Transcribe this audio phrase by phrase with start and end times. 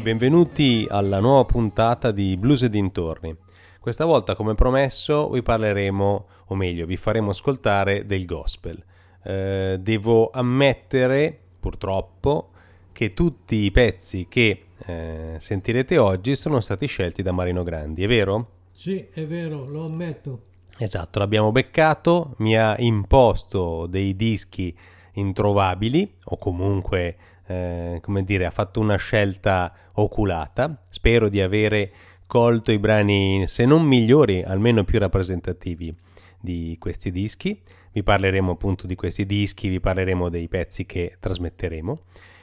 [0.00, 3.36] e benvenuti alla nuova puntata di Blues e dintorni.
[3.78, 8.82] Questa volta, come promesso, vi parleremo, o meglio, vi faremo ascoltare del gospel.
[9.22, 12.50] Eh, devo ammettere, purtroppo,
[12.92, 18.08] che tutti i pezzi che eh, sentirete oggi sono stati scelti da Marino Grandi, è
[18.08, 18.48] vero?
[18.72, 20.44] Sì, è vero, lo ammetto.
[20.78, 24.74] Esatto, l'abbiamo beccato, mi ha imposto dei dischi
[25.12, 27.16] introvabili o comunque,
[27.50, 30.84] eh, come dire, ha fatto una scelta oculata.
[30.88, 31.90] Spero di avere
[32.26, 35.92] colto i brani, se non migliori, almeno più rappresentativi
[36.40, 37.60] di questi dischi.
[37.92, 42.02] Vi parleremo appunto di questi dischi, vi parleremo dei pezzi che trasmetteremo.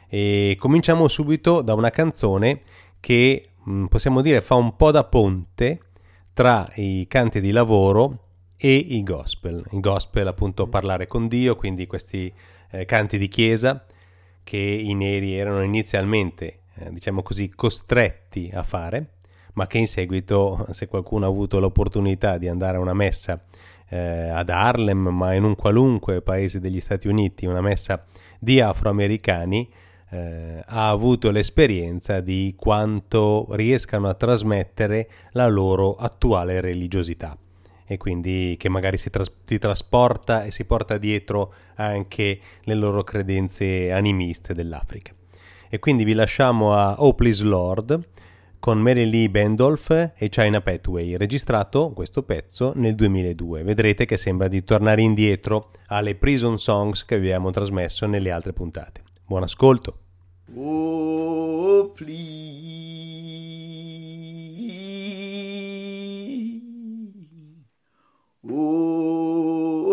[0.10, 2.60] E cominciamo subito da una canzone
[3.00, 5.80] che mh, possiamo dire fa un po' da ponte
[6.34, 8.26] tra i canti di lavoro
[8.58, 9.64] e i gospel.
[9.72, 12.32] Il gospel appunto parlare con Dio, quindi questi
[12.72, 13.86] eh, canti di chiesa
[14.48, 19.16] che i neri erano inizialmente, eh, diciamo così, costretti a fare,
[19.56, 23.44] ma che in seguito, se qualcuno ha avuto l'opportunità di andare a una messa
[23.90, 28.06] eh, ad Harlem, ma in un qualunque paese degli Stati Uniti, una messa
[28.40, 29.70] di afroamericani,
[30.12, 37.38] eh, ha avuto l'esperienza di quanto riescano a trasmettere la loro attuale religiosità
[37.88, 43.04] e quindi che magari si, tras- si, trasporta e si porta dietro anche le loro
[43.04, 45.14] credenze animiste dell'Africa.
[45.70, 48.08] E quindi vi lasciamo a Oh Please Lord
[48.60, 53.64] con Mary Lee Bandolph e China Pathway, registrato questo pezzo nel 2002.
[53.64, 59.04] Vedrete che sembra di tornare indietro alle Prison Songs che abbiamo trasmesso nelle altre puntate.
[59.26, 60.00] Buon ascolto.
[60.56, 62.78] Oh, please.
[68.52, 69.87] Ooh.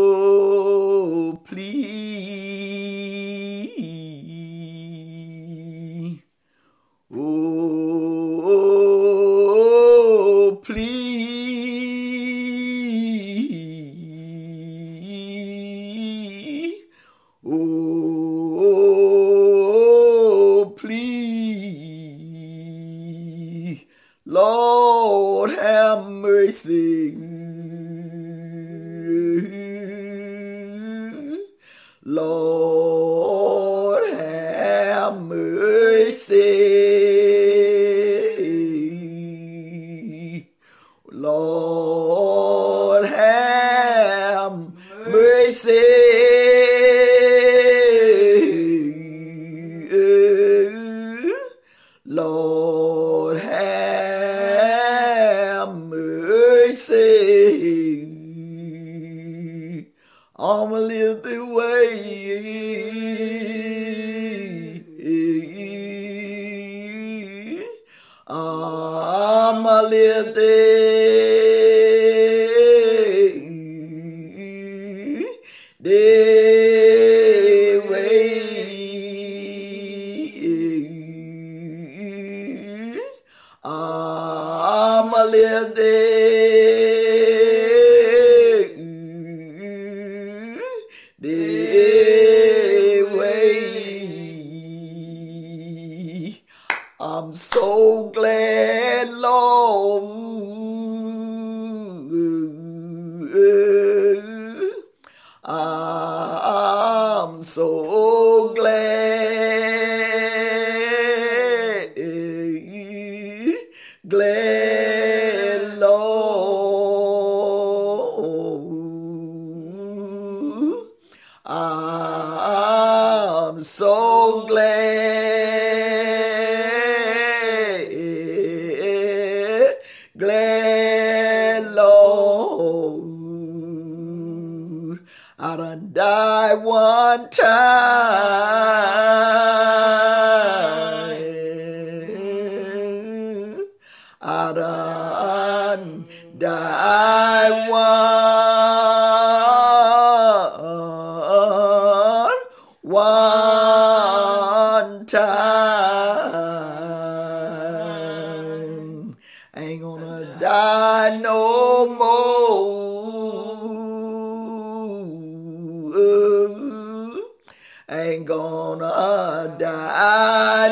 [170.55, 170.71] Know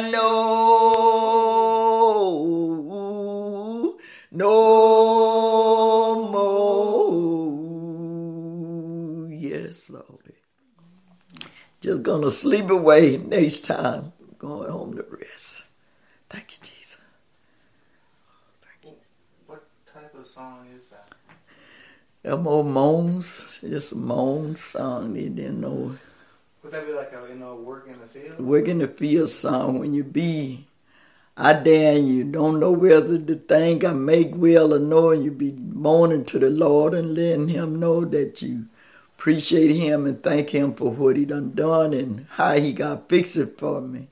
[4.30, 4.46] no
[6.30, 7.58] more.
[9.28, 10.34] Yes, Lord.
[11.80, 14.12] Just gonna sleep away next time.
[14.38, 15.64] Going home to rest.
[16.30, 17.00] Thank you, Jesus.
[18.60, 18.92] Thank you.
[19.48, 21.10] What type of song is that?
[22.24, 22.72] Elmo moans.
[22.72, 25.14] moans, just moan song.
[25.14, 25.98] They didn't know.
[26.62, 28.38] Would that be like a you know work in the field?
[28.38, 30.66] Work in the field song when you be
[31.36, 35.30] I and you don't know whether the thing I make well or no, and you
[35.30, 38.66] be moaning to the Lord and letting Him know that you
[39.16, 43.38] appreciate Him and thank Him for what He done done and how He got fixed
[43.38, 44.08] it for me.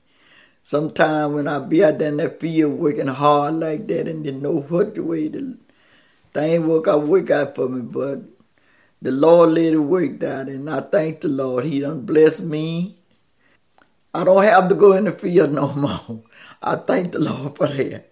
[0.63, 4.41] Sometime when I be out there in that field working hard like that and didn't
[4.41, 5.57] know what the way the
[6.33, 8.21] thing work out work out for me, but
[9.01, 11.65] the Lord let it work out and I thank the Lord.
[11.65, 12.97] He done blessed me.
[14.13, 16.23] I don't have to go in the field no more.
[16.61, 18.11] I thank the Lord for that.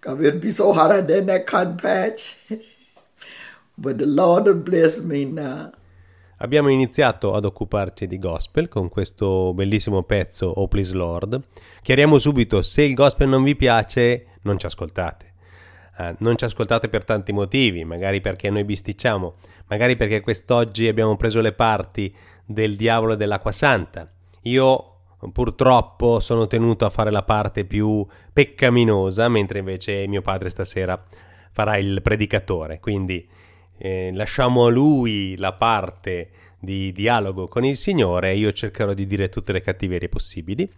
[0.00, 2.36] Cause it'd be so hot out there in that cotton patch.
[3.78, 5.72] but the Lord has blessed me now.
[6.40, 11.40] Abbiamo iniziato ad occuparci di gospel con questo bellissimo pezzo Oh Please Lord.
[11.82, 15.32] Chiariamo subito, se il gospel non vi piace, non ci ascoltate.
[15.98, 19.34] Eh, non ci ascoltate per tanti motivi, magari perché noi bisticciamo,
[19.68, 24.10] magari perché quest'oggi abbiamo preso le parti del diavolo e dell'acqua santa.
[24.42, 24.92] Io
[25.32, 31.02] purtroppo sono tenuto a fare la parte più peccaminosa, mentre invece mio padre stasera
[31.50, 32.80] farà il predicatore.
[32.80, 33.26] Quindi
[33.78, 39.28] eh, lasciamo a lui la parte di dialogo con il Signore io cercherò di dire
[39.28, 40.68] tutte le cattiverie possibili.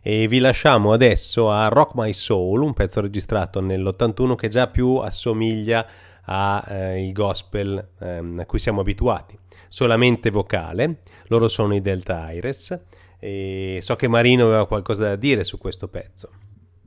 [0.00, 4.98] E vi lasciamo adesso a Rock My Soul, un pezzo registrato nell'81 che già più
[4.98, 5.84] assomiglia
[6.26, 9.38] al eh, gospel ehm, a cui siamo abituati.
[9.68, 12.78] Solamente vocale, loro sono i Delta Iris
[13.18, 16.30] e so che Marino aveva qualcosa da dire su questo pezzo.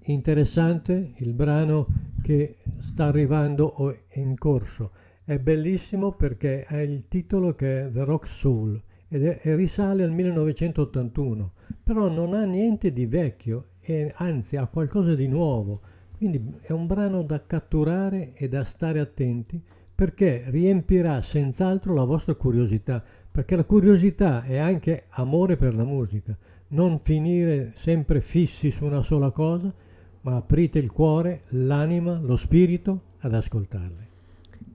[0.03, 1.88] Interessante il brano
[2.22, 4.91] che sta arrivando o è in corso.
[5.24, 11.51] È bellissimo perché ha il titolo che è The Rock Soul e risale al 1981,
[11.84, 15.81] però non ha niente di vecchio e anzi ha qualcosa di nuovo.
[16.19, 19.57] Quindi è un brano da catturare e da stare attenti
[19.95, 26.35] perché riempirà senz'altro la vostra curiosità, perché la curiosità è anche amore per la musica,
[26.69, 29.73] non finire sempre fissi su una sola cosa,
[30.21, 34.07] ma aprite il cuore, l'anima, lo spirito ad ascoltarle.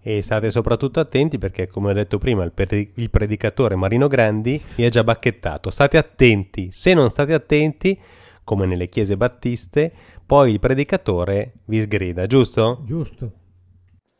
[0.00, 4.58] E state soprattutto attenti perché, come ho detto prima, il, pre- il predicatore Marino Grandi
[4.76, 5.68] vi ha già bacchettato.
[5.68, 7.98] State attenti, se non state attenti,
[8.44, 9.92] come nelle chiese battiste,
[10.26, 12.80] poi il predicatore vi sgrida, giusto?
[12.84, 13.32] Giusto?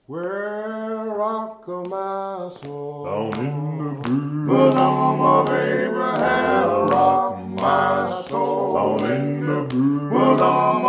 [0.06, 8.75] Well, rock of my soul, down in the blue, bosom of Abraham, rock my soul,
[8.75, 10.84] down in the blue, bosom of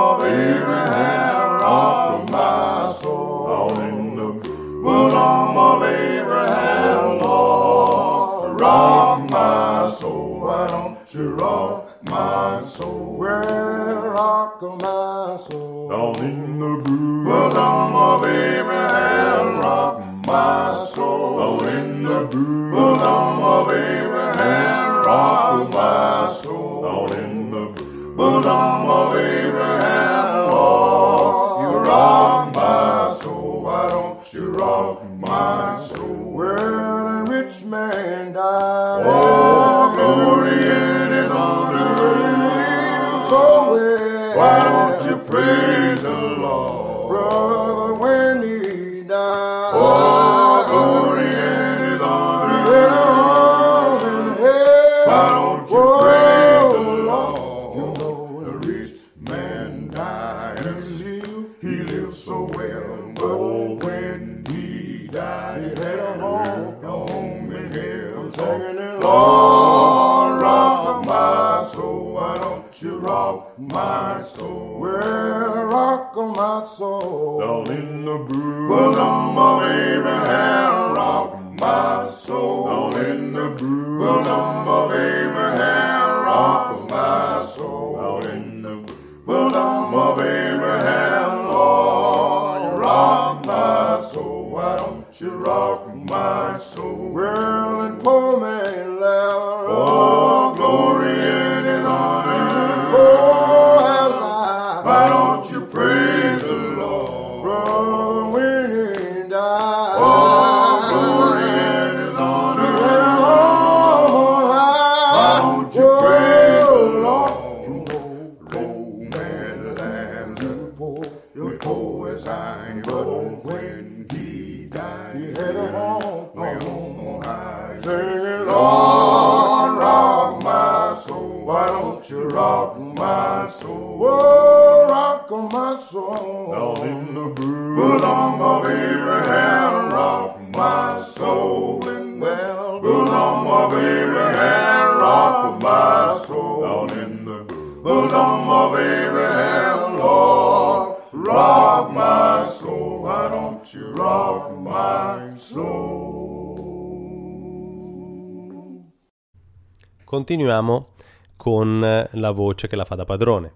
[160.05, 160.89] Continuiamo
[161.35, 163.51] con eh, la voce che la fa da padrone.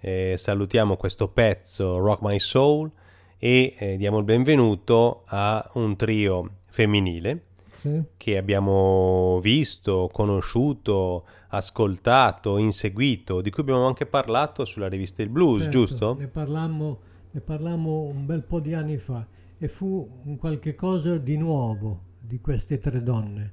[0.00, 2.90] Eh, salutiamo questo pezzo Rock My Soul
[3.38, 7.42] e eh, diamo il benvenuto a un trio femminile
[7.76, 8.02] Sì.
[8.16, 15.64] che abbiamo visto, conosciuto, ascoltato, inseguito, di cui abbiamo anche parlato sulla rivista Il Blues,
[15.64, 16.16] Certo, giusto?
[16.18, 16.98] Ne parlammo,
[17.30, 19.26] ne parlammo un bel po' di anni fa
[19.58, 23.52] e fu un qualche cosa di nuovo di queste tre donne.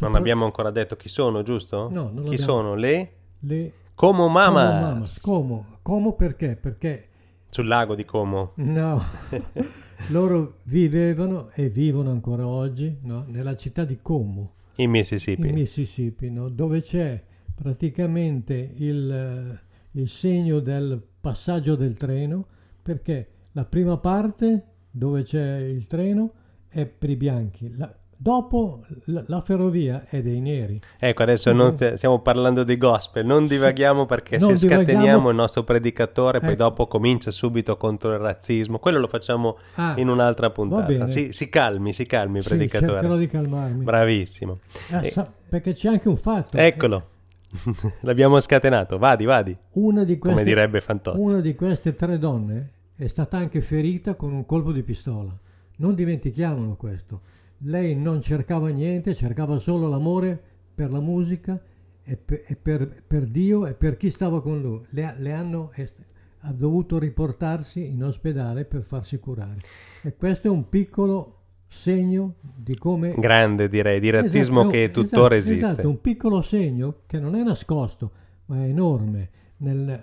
[0.00, 1.88] Non abbiamo ancora detto chi sono, giusto?
[1.90, 2.74] No, non Chi sono?
[2.74, 5.20] Le le Como Como Mamas Mamas.
[5.20, 5.66] Como?
[5.82, 6.56] Como perché?
[6.56, 7.08] Perché
[7.48, 8.52] sul lago di Como.
[8.56, 9.00] no,
[10.08, 13.24] loro vivevano e vivono ancora oggi no?
[13.28, 14.52] nella città di Como.
[14.76, 15.46] in Mississippi.
[15.48, 16.48] in Mississippi, no?
[16.50, 17.22] dove c'è
[17.54, 22.46] praticamente il, eh, il segno del passaggio del treno,
[22.82, 26.32] perché la prima parte dove c'è il treno
[26.68, 30.80] è per i bianchi, la- dopo la, ferrovia è dei neri.
[30.98, 31.52] Ecco, adesso
[31.96, 35.30] stiamo parlando di gospel, non divaghiamo perché Non se scateniamo divaghiamo.
[35.30, 36.62] il nostro predicatore, poi Ecco.
[36.62, 38.78] dopo comincia subito contro il razzismo.
[38.78, 41.06] Quello lo facciamo Ah, in un'altra puntata.
[41.06, 42.92] Si, si calmi, si calmi, Sì, predicatore.
[42.92, 43.84] cercherò di calmarmi.
[43.84, 44.58] Bravissimo.
[44.90, 46.56] Eh, Eh, sa- perché c'è anche un fatto.
[46.56, 47.08] eccolo,
[48.00, 48.98] l'abbiamo scatenato.
[48.98, 49.56] Vadi, vadi.
[49.74, 51.18] Una di queste, Come direbbe Fantozzi.
[51.20, 55.34] Una di queste tre donne è stata anche ferita con un colpo di pistola.
[55.78, 57.20] Non dimentichiamolo questo.
[57.60, 60.40] Lei non cercava niente, cercava solo l'amore
[60.74, 61.60] per la musica
[62.02, 64.80] e per, e per- per Dio e per chi stava con lui.
[64.90, 66.04] Le, ha- le hanno est-
[66.40, 69.60] ha dovuto riportarsi in ospedale per farsi curare.
[70.02, 71.32] E questo è un piccolo
[71.66, 75.64] segno di come Grande direi, di razzismo Esatto, che esatto, tuttora esiste.
[75.64, 78.10] Esatto, un piccolo segno che non è nascosto,
[78.46, 80.00] ma è enorme, nel-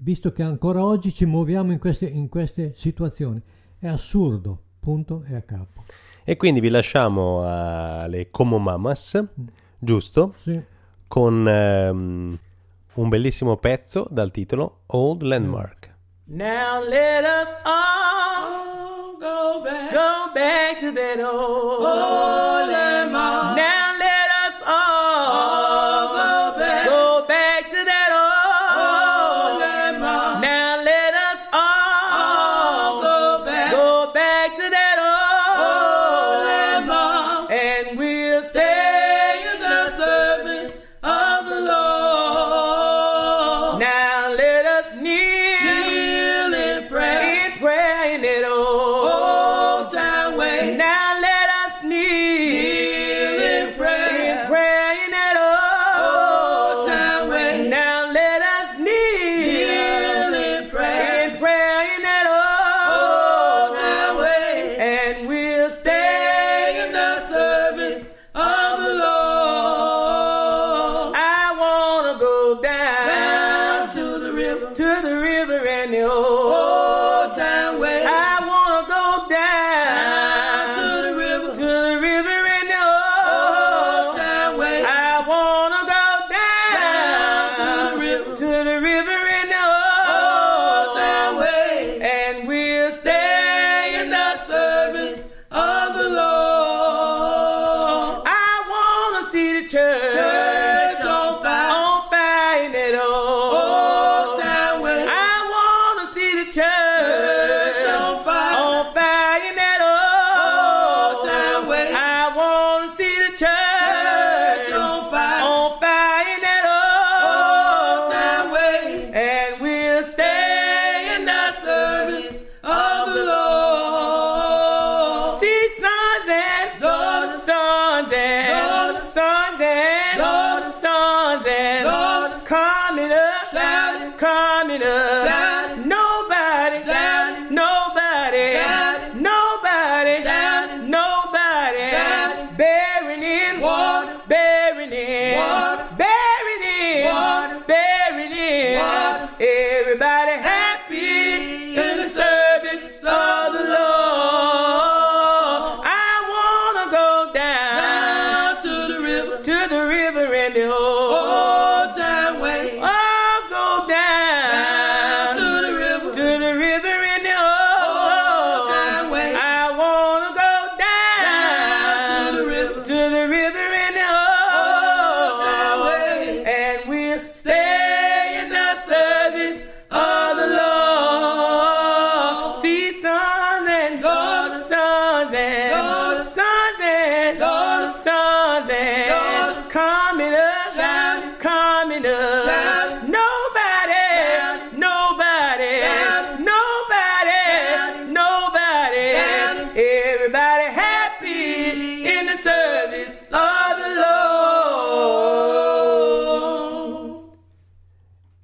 [0.00, 3.42] visto che ancora oggi ci muoviamo in queste, in queste situazioni.
[3.78, 5.82] È assurdo, punto e a capo.
[6.24, 9.20] E quindi vi lasciamo alle Como Mamas,
[9.78, 10.32] giusto?
[10.36, 10.60] Sì,
[11.08, 12.38] Con ehm,
[12.94, 15.90] un bellissimo pezzo dal titolo Old Landmark.
[16.26, 22.81] Now let us all go back, go back to that old, landmark.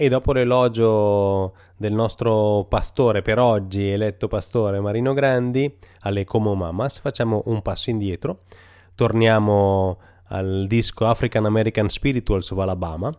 [0.09, 7.43] Dopo l'elogio del nostro pastore per oggi, eletto pastore Marino Grandi, alle Como Mamas, facciamo
[7.47, 8.41] un passo indietro,
[8.95, 13.17] torniamo al disco African American Spirituals of Alabama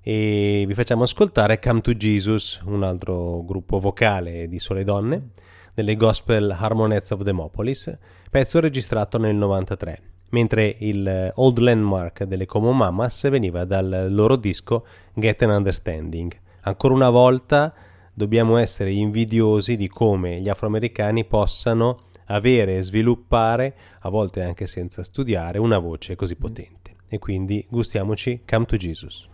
[0.00, 5.30] e vi facciamo ascoltare Come to Jesus, un altro gruppo vocale di sole donne,
[5.72, 7.96] delle Gospel Harmonettes of Demopolis,
[8.30, 14.84] pezzo registrato nel 93, mentre il Old Landmark delle Como Mamas veniva dal loro disco
[15.14, 16.36] Get an Understanding.
[16.62, 17.72] Ancora una volta
[18.12, 25.04] dobbiamo essere invidiosi di come gli afroamericani possano avere e sviluppare, a volte anche senza
[25.04, 26.96] studiare, una voce così potente.
[27.06, 29.28] E quindi gustiamoci Come to Jesus.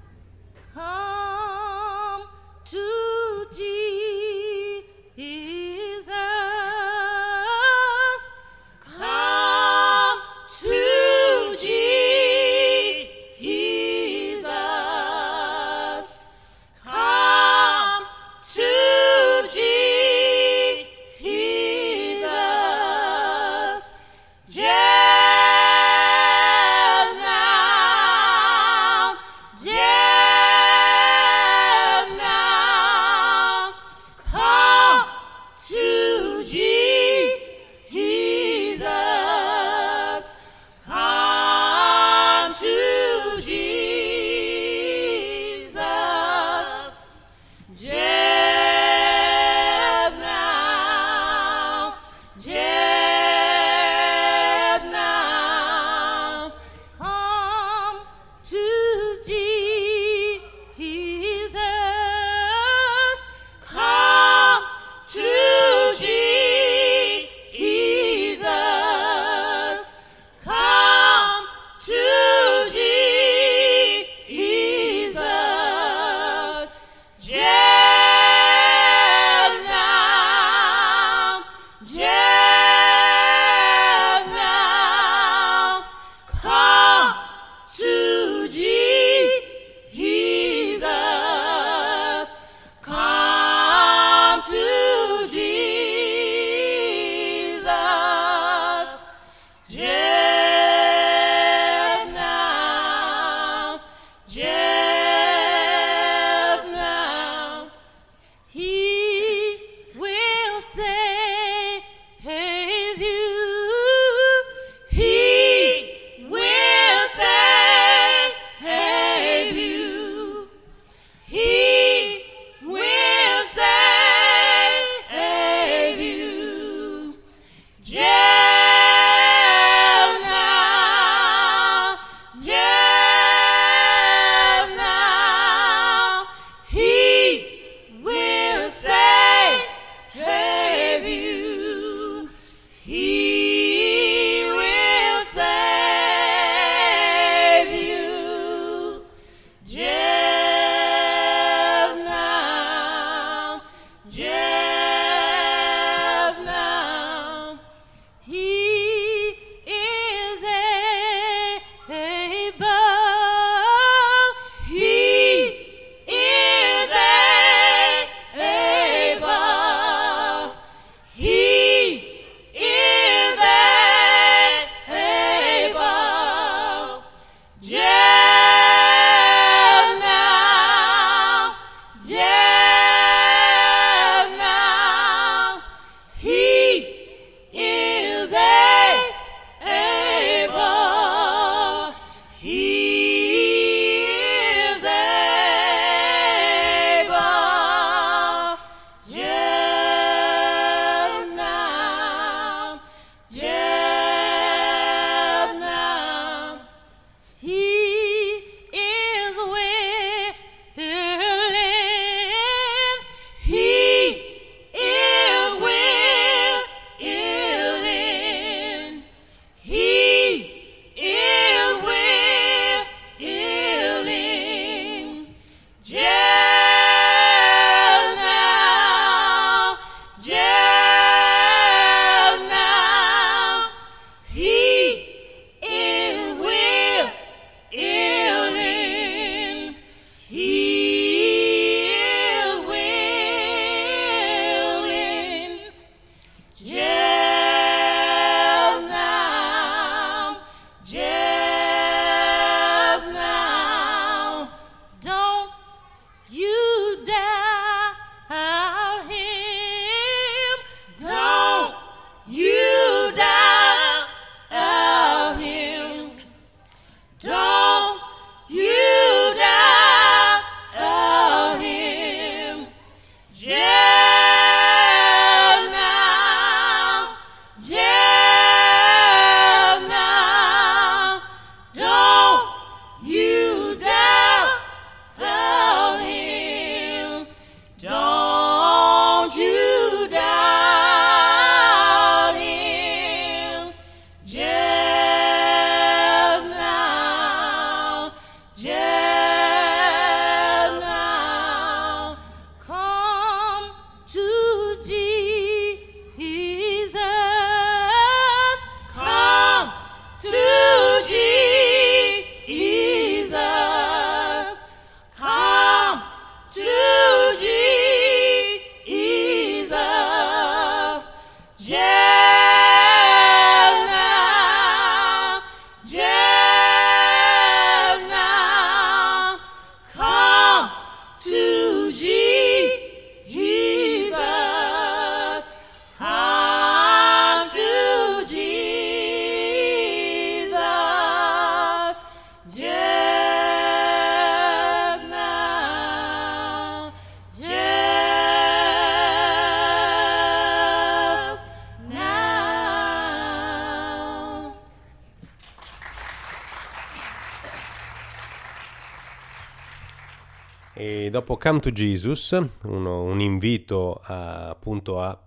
[361.10, 365.18] Dopo Come to Jesus, uno- un invito a- appunto a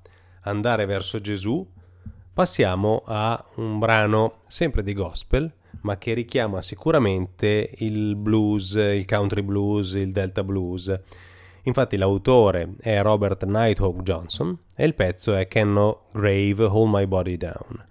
[0.42, 1.66] andare verso Gesù,
[2.34, 9.42] passiamo a un brano sempre di gospel, ma che richiama sicuramente il blues, il country
[9.42, 11.00] blues, il delta blues.
[11.64, 17.38] Infatti l'autore è Robert Nighthawk Johnson e il pezzo è Cannot Grave Hold My Body
[17.38, 17.86] Down.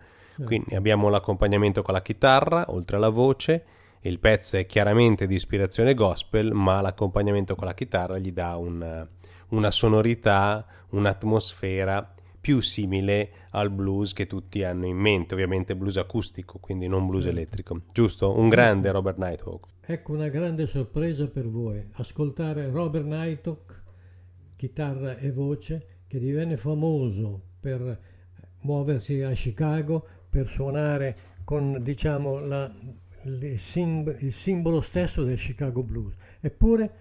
[0.44, 3.64] Quindi abbiamo l'accompagnamento con la chitarra, oltre alla voce.
[4.04, 9.06] Il pezzo è chiaramente di ispirazione gospel, ma l'accompagnamento con la chitarra gli dà un-
[9.50, 16.58] una sonorità, un'atmosfera più simile al blues che tutti hanno in mente, ovviamente blues acustico,
[16.58, 17.82] quindi non blues elettrico.
[17.92, 18.36] Giusto?
[18.36, 19.66] Un grande Robert Nighthawk.
[19.86, 23.82] Ecco una grande sorpresa per voi, ascoltare Robert Nighthawk,
[24.56, 28.00] chitarra e voce, che divenne famoso per
[28.62, 32.70] muoversi a Chicago, per suonare con diciamo la-
[33.56, 36.14] sim- il simbolo stesso del Chicago Blues.
[36.40, 36.94] Eppure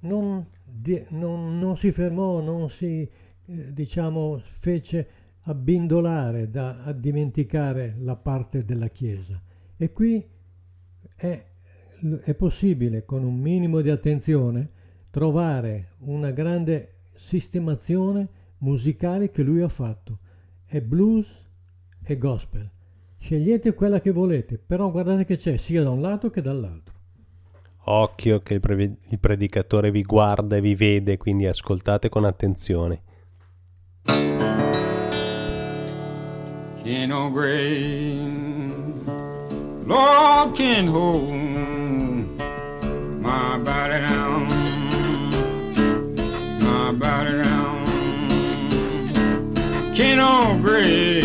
[0.00, 3.08] non, di- non- non si fermò, non si
[3.46, 5.08] eh, diciamo fece
[5.42, 9.40] abbindolare da a dimenticare la parte della Chiesa.
[9.76, 10.24] E qui
[11.16, 11.46] è,
[12.22, 14.70] è possibile con un minimo di attenzione
[15.10, 20.18] trovare una grande sistemazione musicale che lui ha fatto.
[20.64, 21.42] È blues
[22.02, 22.70] e gospel.
[23.24, 26.92] Scegliete quella che volete, però guardate che c'è sia da un lato che dall'altro.
[27.84, 33.00] Occhio che il, pre- il predicatore vi guarda e vi vede, quindi ascoltate con attenzione.
[36.82, 38.20] in no grave.
[39.86, 41.30] Lord can hold
[43.22, 44.48] my body down,
[46.60, 47.84] my body down.
[49.94, 51.23] Can no grave.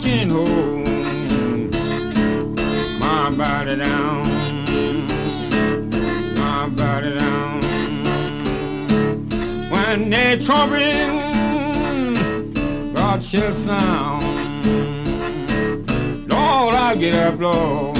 [0.00, 0.86] Can hold
[3.00, 4.22] my body down,
[6.36, 7.62] my body down.
[9.70, 11.24] When they trumpet.
[12.94, 14.22] God shall sound.
[16.28, 17.96] Lord, I get up, Lord,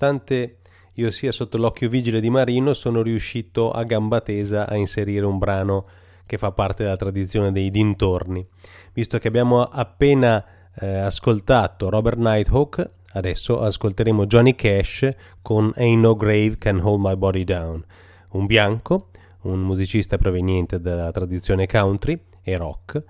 [0.00, 0.56] nonostante
[0.94, 5.38] io sia sotto l'occhio vigile di Marino, sono riuscito a gamba tesa a inserire un
[5.38, 5.86] brano
[6.26, 8.46] che fa parte della tradizione dei dintorni.
[8.92, 10.44] Visto che abbiamo appena
[10.78, 15.08] eh, ascoltato Robert Nighthawk, adesso ascolteremo Johnny Cash
[15.42, 17.84] con Ain't No Grave Can Hold My Body Down,
[18.30, 19.10] un bianco,
[19.42, 23.02] un musicista proveniente dalla tradizione country e rock,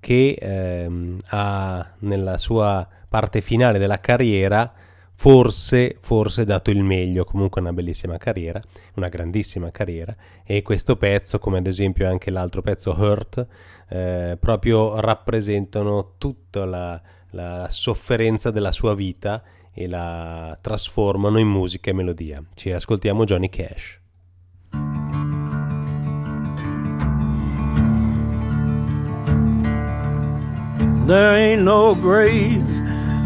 [0.00, 4.72] che ehm, ha nella sua parte finale della carriera
[5.14, 8.60] forse, forse dato il meglio, comunque una bellissima carriera,
[8.94, 13.46] una grandissima carriera e questo pezzo, come ad esempio anche l'altro pezzo Hurt,
[13.88, 17.00] eh, proprio rappresentano tutta la,
[17.30, 22.42] la sofferenza della sua vita e la trasformano in musica e melodia.
[22.54, 24.00] Ci ascoltiamo Johnny Cash.
[31.06, 32.64] There ain't no grave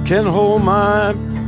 [0.05, 1.13] can hold my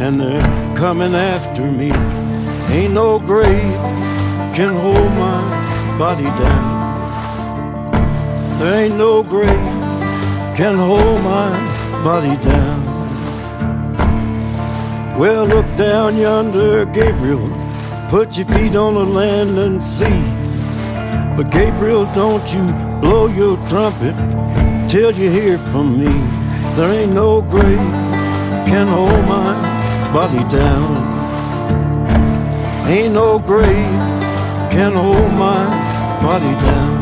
[0.00, 1.92] and they're coming after me.
[2.74, 3.74] Ain't no grave
[4.54, 6.82] can hold my body down.
[8.58, 9.48] There ain't no grave
[10.56, 11.50] can hold my
[12.04, 12.92] body down.
[15.18, 17.48] Well, look down yonder, Gabriel.
[18.08, 20.22] Put your feet on the land and see.
[21.36, 22.64] But Gabriel, don't you
[23.00, 24.14] blow your trumpet
[24.88, 26.12] till you hear from me.
[26.76, 27.78] There ain't no grave
[28.66, 29.61] can hold my
[30.12, 30.96] body down.
[32.86, 34.02] Ain't no grave
[34.70, 35.64] can hold my
[36.22, 37.01] body down.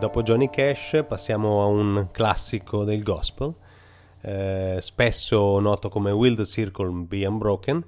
[0.00, 3.52] Dopo Johnny Cash passiamo a un classico del gospel,
[4.22, 7.84] eh, spesso noto come Will the Circle Be Unbroken.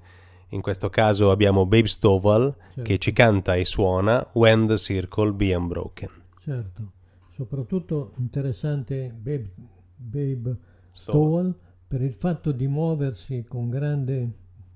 [0.49, 2.83] In questo caso abbiamo Babe Stovall Certo.
[2.83, 6.11] che ci canta e suona When the Circle Be Unbroken.
[6.39, 6.93] Certo,
[7.31, 9.51] soprattutto interessante Babe,
[9.97, 10.57] Babe.
[10.93, 11.57] Stowell
[11.89, 14.33] per il fatto di muoversi con grande,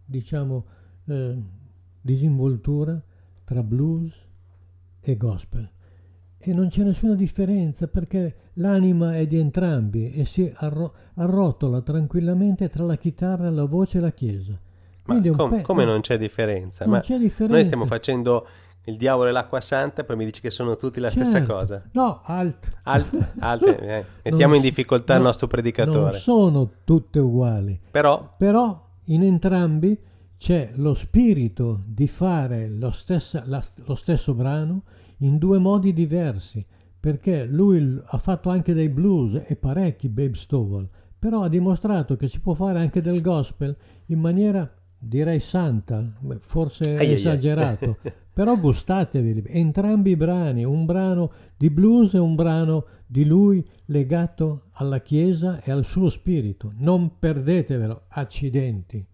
[0.07, 0.65] diciamo,
[1.05, 1.37] eh,
[2.01, 2.99] disinvoltura
[3.45, 4.27] tra blues
[5.01, 5.71] e gospel.
[6.39, 12.69] E non c'è nessuna differenza perché l'anima è di entrambi e si arro- arrotola tranquillamente
[12.69, 14.59] tra la chitarra, la voce e la chiesa.
[15.07, 16.85] Ma com- pe- come non c'è differenza?
[16.85, 17.55] non Ma c'è differenza.
[17.55, 18.47] Noi stiamo facendo
[18.85, 21.53] il diavolo e l'acqua santa, poi mi dici che sono tutti la stessa Certo.
[21.55, 21.83] cosa.
[21.93, 22.73] No, alt.
[22.85, 25.99] Alt- alte, eh, mettiamo Non in difficoltà il no, nostro predicatore.
[26.11, 29.99] Non sono tutte uguali, Però però in entrambi
[30.39, 34.83] c'è lo spirito di fare lo, stessa- la- lo stesso brano
[35.19, 36.65] in due modi diversi,
[36.99, 40.89] perché lui ha fatto anche dei blues e parecchi Babe Stovall,
[41.19, 46.05] però ha dimostrato che si può fare anche del gospel in maniera direi santa,
[46.41, 47.13] forse Ai, ai, ai.
[47.13, 47.99] esagerato,
[48.33, 54.65] però gustatevi entrambi i brani, un brano di blues e un brano di lui legato
[54.73, 56.73] alla Chiesa e al suo spirito.
[56.77, 59.05] Non perdetevelo, accidenti.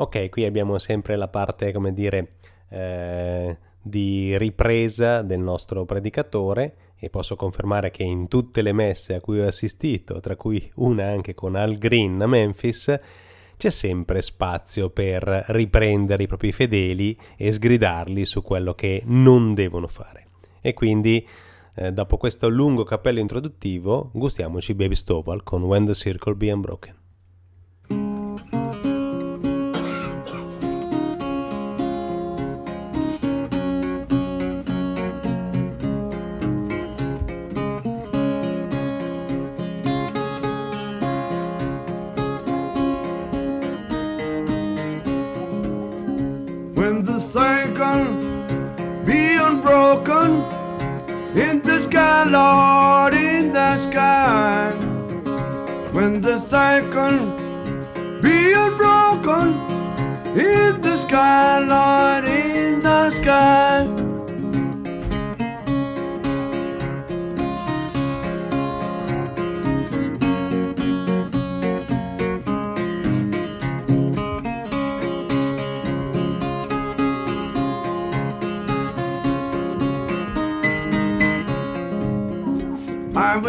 [0.00, 2.34] Ok, qui abbiamo sempre la parte, come dire,
[2.68, 9.20] eh, di ripresa del nostro predicatore e posso confermare che in tutte le messe a
[9.20, 12.98] cui ho assistito, tra cui una anche con Al Green a Memphis,
[13.56, 19.88] c'è sempre spazio per riprendere i propri fedeli e sgridarli su quello che non devono
[19.88, 20.26] fare.
[20.60, 21.26] E quindi,
[21.74, 26.97] eh, dopo questo lungo cappello introduttivo, gustiamoci Baby Stovall con When the Circle Be Unbroken.
[51.88, 54.72] Sky, Lord, in the sky.
[55.92, 57.18] When the cycle
[58.20, 59.48] be unbroken
[60.36, 63.97] in the sky, Lord, in the sky.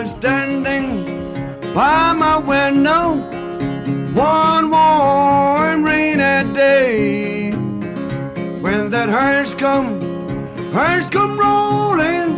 [0.08, 3.38] Standing by my window
[4.14, 7.52] one warm rainy day.
[8.62, 10.02] When that hearse come,
[10.74, 12.30] hearse come rolling,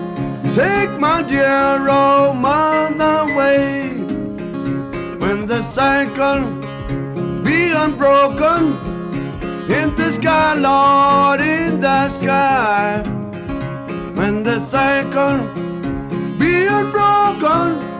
[0.53, 3.89] take my dear old mother away.
[5.17, 6.41] When the cycle
[7.43, 8.63] be unbroken
[9.71, 13.01] in the sky, Lord, in the sky.
[14.13, 15.37] When the cycle
[16.37, 17.00] be unbroken
[17.41, 17.90] gone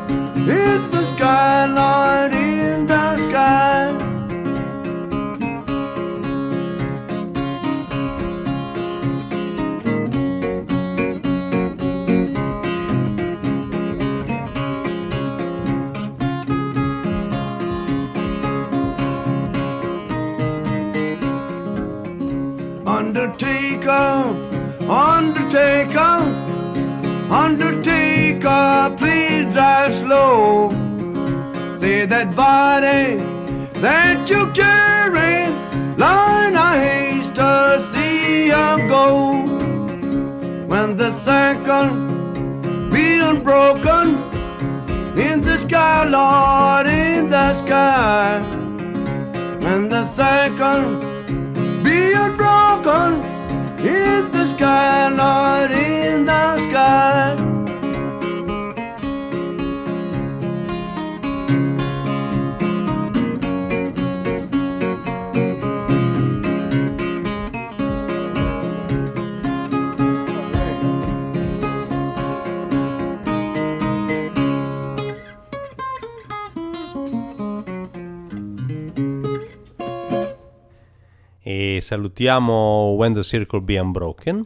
[82.21, 84.45] salutiamo When the Circle Be Unbroken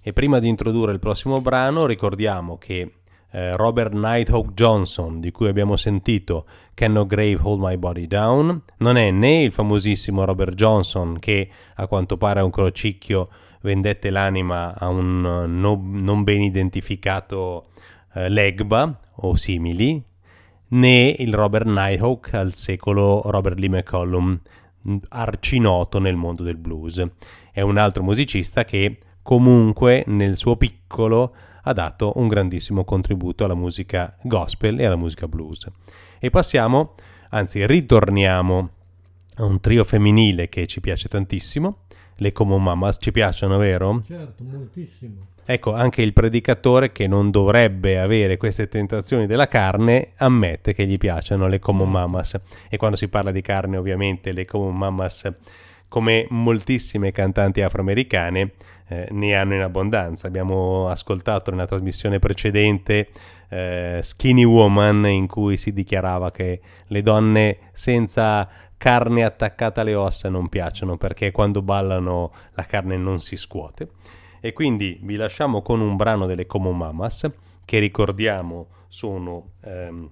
[0.00, 2.92] e prima di introdurre il prossimo brano ricordiamo che
[3.32, 8.62] eh, Robert Nighthawk Johnson di cui abbiamo sentito Can No Grave Hold My Body Down
[8.78, 13.28] non è né il famosissimo Robert Johnson che a quanto pare a un crocicchio
[13.62, 17.70] vendette l'anima a un eh, no- non ben identificato
[18.14, 20.00] eh, Legba o simili
[20.68, 24.40] né il Robert Nighthawk al secolo Robert Lee McCollum
[25.08, 27.04] arcinoto nel mondo del blues.
[27.52, 33.54] È un altro musicista che comunque nel suo piccolo ha dato un grandissimo contributo alla
[33.54, 35.68] musica gospel e alla musica blues.
[36.18, 36.94] E passiamo,
[37.30, 38.70] anzi ritorniamo
[39.36, 41.78] a un trio femminile che ci piace tantissimo.
[42.16, 44.00] Le Como Mamas ci piacciono, vero?
[44.02, 45.34] Certo, moltissimo.
[45.48, 50.98] Ecco, anche il predicatore che non dovrebbe avere queste tentazioni della carne ammette che gli
[50.98, 52.36] piacciono le Como Mamas.
[52.68, 55.32] E quando si parla di carne, ovviamente, le Como Mamas,
[55.88, 58.54] come moltissime cantanti afroamericane,
[58.88, 60.26] eh, ne hanno in abbondanza.
[60.26, 63.10] Abbiamo ascoltato nella trasmissione precedente
[63.48, 70.28] eh, Skinny Woman, in cui si dichiarava che le donne senza carne attaccata alle ossa
[70.28, 73.88] non piacciono perché quando ballano la carne non si scuote.
[74.46, 77.28] E quindi vi lasciamo con un brano delle Como Mamas
[77.64, 80.08] che ricordiamo sono ehm,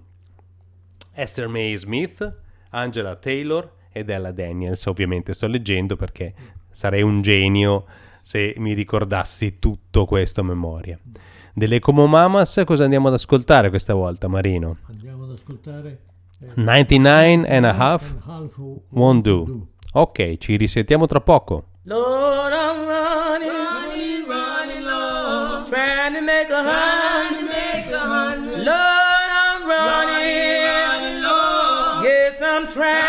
[1.13, 2.39] Esther May Smith,
[2.71, 4.87] Angela Taylor ed Ella Daniels.
[4.87, 6.33] Ovviamente sto leggendo perché
[6.69, 7.85] sarei un genio
[8.21, 10.99] se mi ricordassi tutto questo a memoria.
[11.53, 14.75] Delle Como Mamas cosa andiamo ad ascoltare questa volta, Marino?
[14.89, 16.01] Andiamo ad ascoltare
[16.41, 18.57] eh, 99 and a half and half
[18.89, 19.67] won't do.
[19.93, 21.67] Ok, ci risentiamo tra poco.
[21.83, 22.54] Lord, I'm
[32.75, 33.04] track.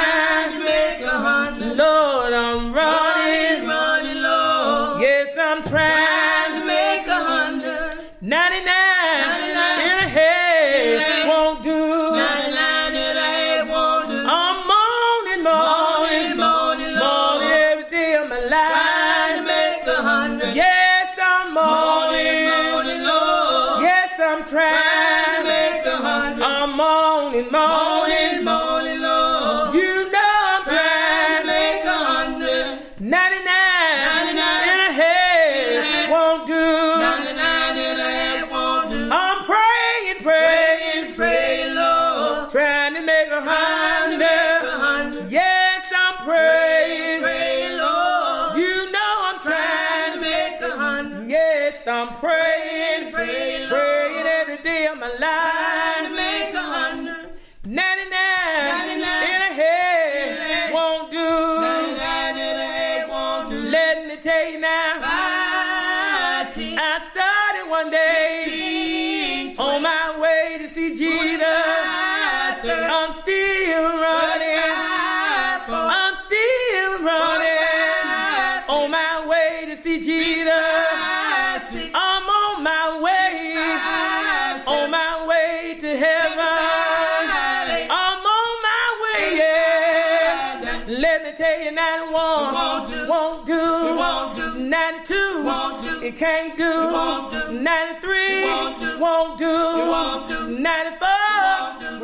[96.06, 96.62] You can't do.
[96.62, 97.60] You won't do.
[97.60, 98.40] 93.
[98.40, 98.98] You won't do.
[99.00, 99.44] Won't do.
[99.44, 100.56] You won't do.
[100.56, 101.35] 94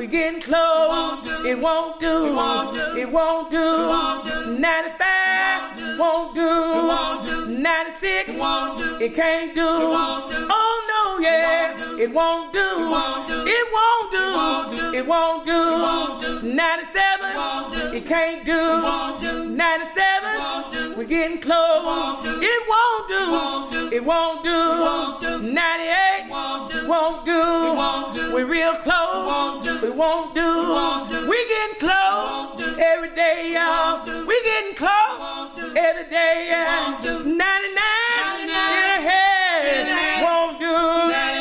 [0.03, 2.37] we getting close, it won't do,
[2.99, 8.31] it won't do, 95 won't do, 96
[9.01, 12.59] it can't do, oh no, yeah, it won't do,
[13.47, 22.69] it won't do, it won't do, 97 it can't do, 97 we're getting close, it
[22.69, 26.03] won't do, it won't do, 98
[26.89, 34.43] won't do, we're real close, we won't do, we getting close every day, y'all, we
[34.43, 36.99] getting close every day, yeah.
[37.03, 37.37] 99
[38.49, 41.32] yeah, won't do,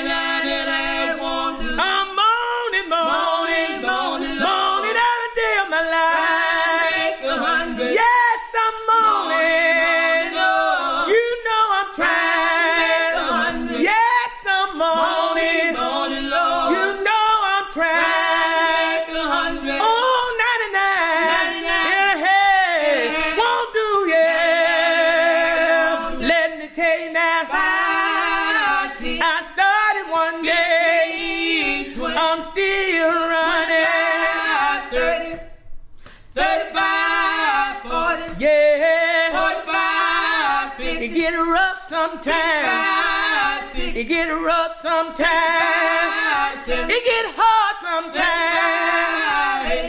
[42.24, 43.96] sometimes.
[43.96, 45.22] It get rough sometimes.
[46.68, 48.91] It get hard sometimes.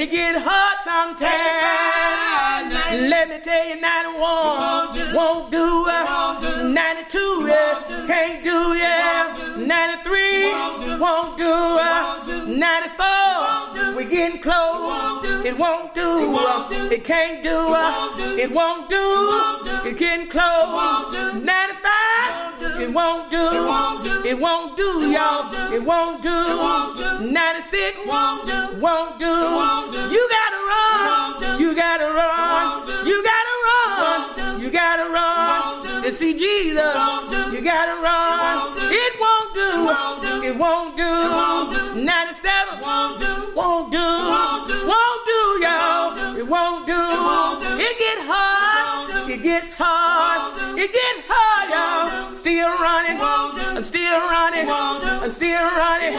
[0.03, 2.75] It get hard sometimes.
[3.09, 6.73] Let me tell you, 91 won't do it.
[6.73, 9.55] 92 yeah, can't do yeah.
[9.59, 12.49] 93 won't do it.
[12.49, 15.25] 94 we getting close.
[15.47, 16.93] It won't do it.
[16.95, 18.41] It can't do it.
[18.41, 19.87] It won't do it.
[19.87, 21.15] It getting close.
[21.45, 24.27] 95 it won't do it.
[24.27, 25.73] It won't do y'all.
[25.73, 26.33] It won't do
[27.31, 31.61] 96 won't do You gotta run.
[31.61, 33.07] You gotta run.
[33.07, 34.61] You gotta run.
[34.61, 36.03] You gotta run.
[36.03, 36.95] To see Jesus.
[37.53, 38.77] You gotta run.
[38.91, 40.49] It won't do.
[40.49, 42.03] It won't do.
[42.03, 43.53] 97 won't do.
[43.55, 43.99] Won't do.
[43.99, 46.37] Won't do, y'all.
[46.39, 47.03] It won't do.
[47.79, 48.62] It get hard.
[49.29, 50.79] It gets hard.
[50.79, 52.35] It gets hard, y'all.
[52.35, 53.19] Still running.
[53.21, 54.69] I'm still running.
[54.69, 56.15] I'm still running.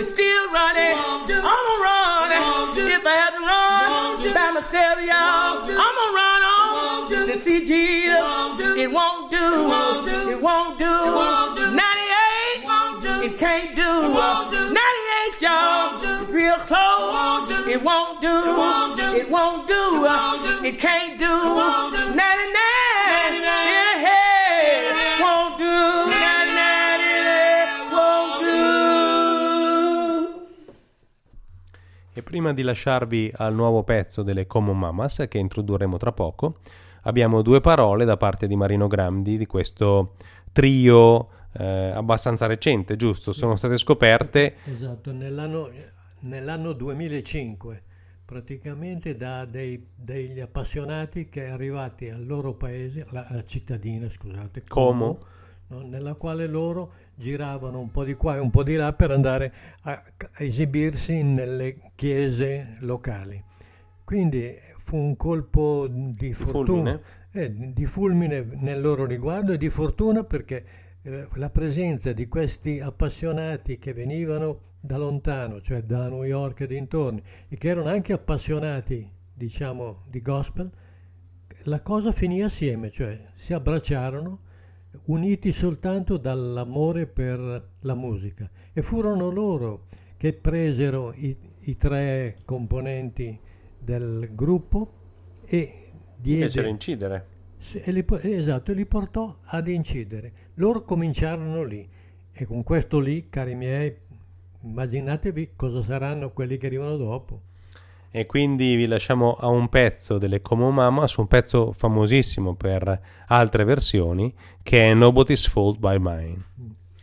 [0.00, 0.94] It's still running.
[0.98, 2.30] I'm gonna run.
[2.76, 8.18] If I have to run by myself, y'all, I'm gonna run on to see Jesus.
[8.76, 9.70] It won't do.
[10.30, 10.86] It won't do.
[10.86, 12.64] 98.
[13.24, 13.82] It can't do.
[13.82, 15.09] 98,
[15.40, 15.96] y'all.
[16.02, 17.50] It's real close.
[17.66, 18.28] It won't do.
[19.16, 20.04] It won't do.
[20.62, 21.26] It can't do.
[21.26, 22.18] 99.
[23.40, 24.84] Yeah, hey.
[25.20, 25.64] Won't do.
[25.64, 27.00] 99.
[27.00, 28.58] it Won't do.
[32.12, 36.58] E prima di lasciarvi al nuovo pezzo delle Common Mamas che introdurremo tra poco,
[37.02, 40.16] abbiamo due parole da parte di Marino Grandi di questo
[40.52, 43.32] trio eh, abbastanza recente, giusto?
[43.32, 45.70] Sono state scoperte Esatto, nell'anno,
[46.20, 47.82] nell'anno 2005,
[48.24, 55.18] praticamente da dei- degli appassionati che arrivati al loro paese, alla, alla cittadina, scusate, Como.
[55.68, 59.10] no, nella quale loro giravano un po' di qua e un po' di là per
[59.10, 60.02] andare a, a
[60.44, 63.42] esibirsi nelle chiese locali.
[64.04, 67.02] Quindi fu un colpo di fortuna, fulmine?
[67.32, 70.64] eh, di di fulmine nel loro riguardo e di fortuna perché
[71.02, 76.66] eh, la presenza di questi appassionati che venivano da lontano, cioè da New York e
[76.66, 80.70] dintorni, e che erano anche appassionati, diciamo, di gospel,
[81.64, 84.48] la cosa finì assieme, cioè si abbracciarono,
[85.06, 88.50] uniti soltanto dall'amore per la musica.
[88.72, 89.86] E furono loro
[90.16, 93.38] che presero i, i tre componenti
[93.78, 94.92] del gruppo
[95.44, 95.92] e
[96.28, 97.26] fecero diede, incidere.
[97.56, 100.32] sì, li, esatto, e li portò ad incidere.
[100.60, 101.88] Loro cominciarono lì
[102.30, 103.96] e con questo lì, cari miei,
[104.60, 107.40] immaginatevi cosa saranno quelli che arrivano dopo.
[108.10, 113.64] E quindi vi lasciamo a un pezzo delle Como Mamas, un pezzo famosissimo per altre
[113.64, 116.44] versioni, che è Nobody's Fault by Mine.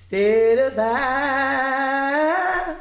[0.07, 2.75] Said if I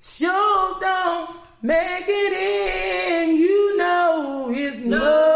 [0.00, 1.30] sure don't
[1.60, 5.27] make it in, you know it's nobody's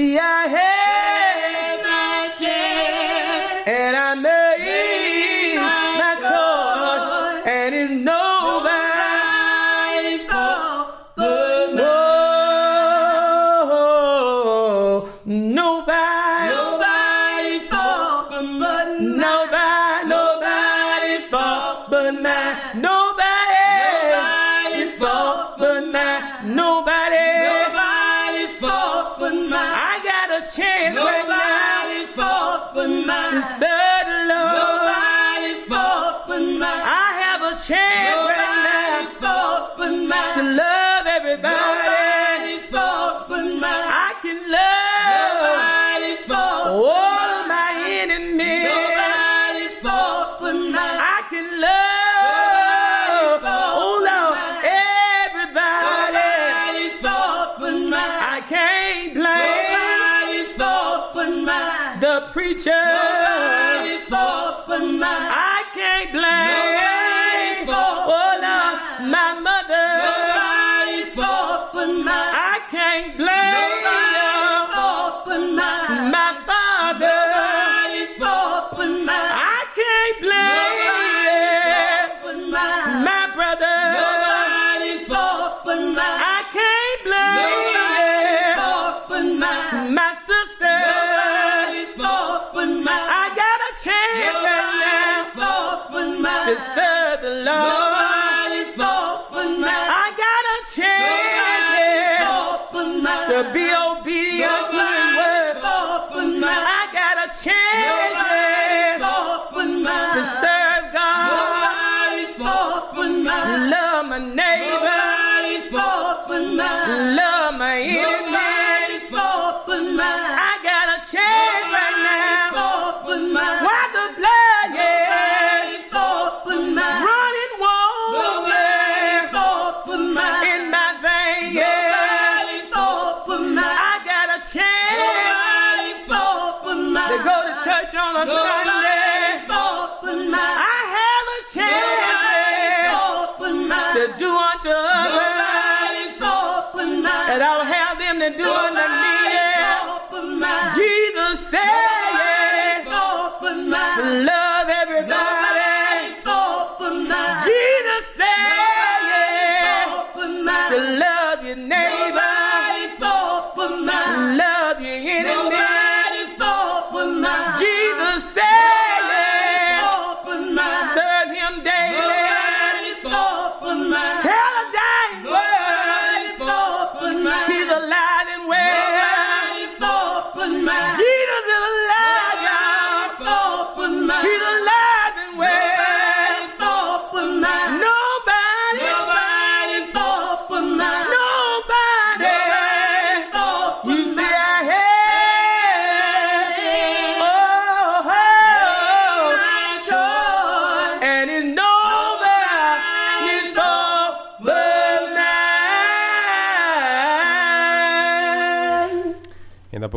[0.00, 0.16] I.
[0.16, 0.59] eye
[65.00, 65.39] my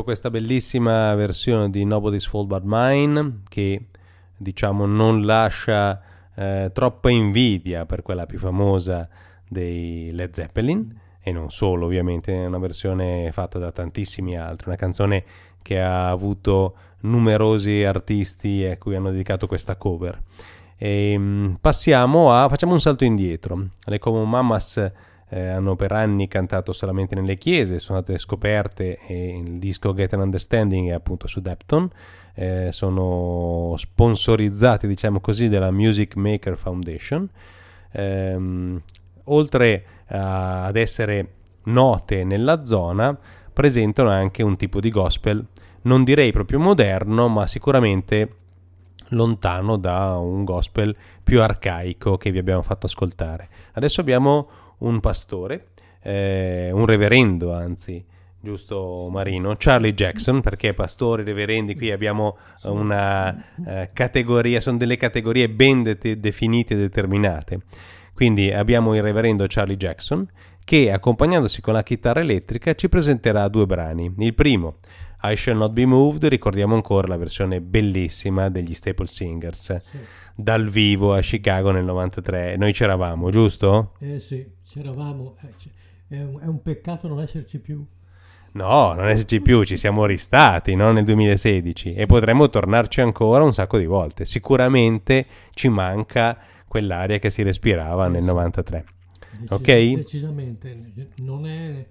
[0.03, 3.85] questa bellissima versione di Nobody's Fault But Mine, che
[4.35, 6.01] diciamo non lascia
[6.35, 9.07] eh, troppa invidia per quella più famosa
[9.47, 14.77] dei Led Zeppelin, e non solo ovviamente, è una versione fatta da tantissimi altri, una
[14.77, 15.23] canzone
[15.61, 20.21] che ha avuto numerosi artisti a cui hanno dedicato questa cover.
[20.77, 23.67] E, mm, passiamo a, facciamo un salto indietro.
[23.85, 24.91] Le Common Mamas
[25.33, 30.13] eh, hanno per anni cantato solamente nelle chiese, sono state scoperte e il disco Get
[30.13, 31.89] an Understanding è appunto su Depton.
[32.35, 37.27] Eh, sono sponsorizzati, diciamo così, dalla Music Maker Foundation.
[37.93, 38.79] Ehm,
[39.25, 43.17] oltre a- ad essere note nella zona,
[43.51, 45.43] presentano anche un tipo di gospel,
[45.83, 48.35] non direi proprio moderno, ma sicuramente
[49.09, 53.49] lontano da un gospel più arcaico che vi abbiamo fatto ascoltare.
[53.73, 54.47] Adesso abbiamo
[54.83, 55.67] un pastore,
[56.01, 58.03] eh, un reverendo anzi,
[58.39, 65.49] giusto Marino, Charlie Jackson, perché pastori, reverendi, qui abbiamo una eh, categoria, sono delle categorie
[65.49, 67.59] ben de- definite e determinate.
[68.13, 70.27] Quindi abbiamo il reverendo Charlie Jackson
[70.63, 74.13] che accompagnandosi con la chitarra elettrica ci presenterà due brani.
[74.19, 74.77] Il primo,
[75.23, 79.97] I Shall Not Be Moved, ricordiamo ancora la versione bellissima degli Staple Singers, Sì.
[80.35, 82.57] Dal vivo a Chicago nel 93.
[82.57, 83.93] Noi c'eravamo, giusto?
[83.99, 85.35] Eh sì, c'eravamo.
[86.07, 87.85] eh, è, un, peccato non esserci più.
[88.53, 90.91] No, non esserci più, ci siamo ristati no?
[90.91, 94.25] nel 2016 e potremmo tornarci ancora un sacco di volte.
[94.25, 98.85] Sicuramente ci manca quell'aria che si respirava nel 93.
[99.31, 99.95] Deci- Ok?
[99.95, 100.91] Decisamente.
[101.17, 101.85] Non è,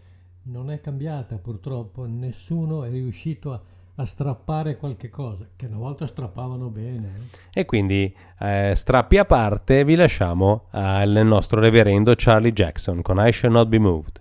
[0.45, 2.07] non è cambiata purtroppo.
[2.07, 3.61] Nessuno è riuscito a,
[3.97, 7.13] a strappare qualche cosa, che una volta strappavano bene.
[7.53, 7.61] eh.
[7.61, 13.31] E quindi, eh, strappi a parte, vi lasciamo al nostro reverendo Charlie Jackson con I
[13.33, 14.21] Shall Not Be Moved.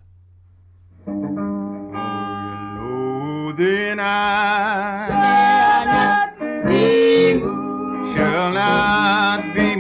[3.54, 5.08] Then I
[8.14, 9.71] shall not be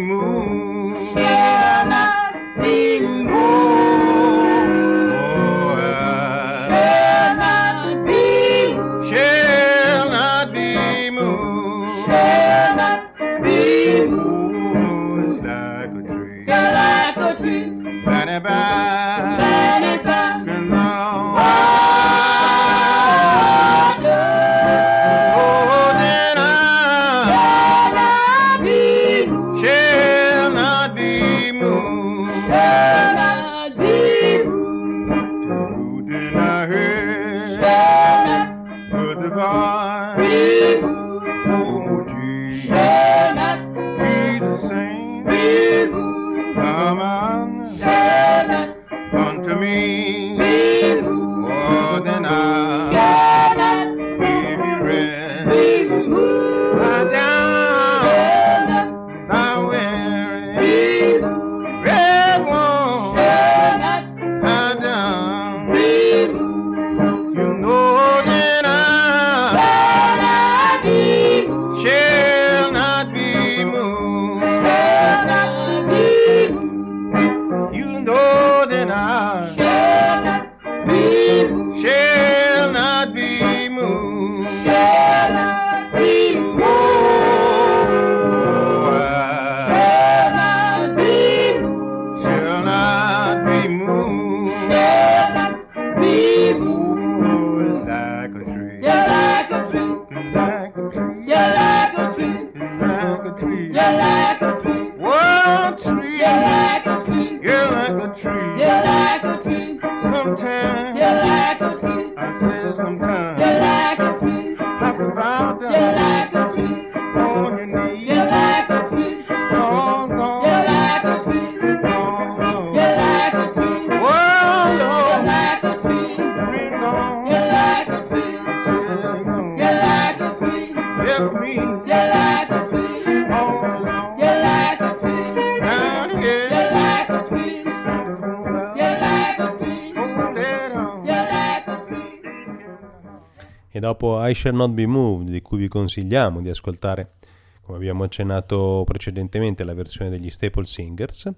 [144.32, 147.16] I Shall Not Be Moved, di cui vi consigliamo di ascoltare,
[147.62, 151.30] come abbiamo accennato precedentemente, la versione degli Staple Singers,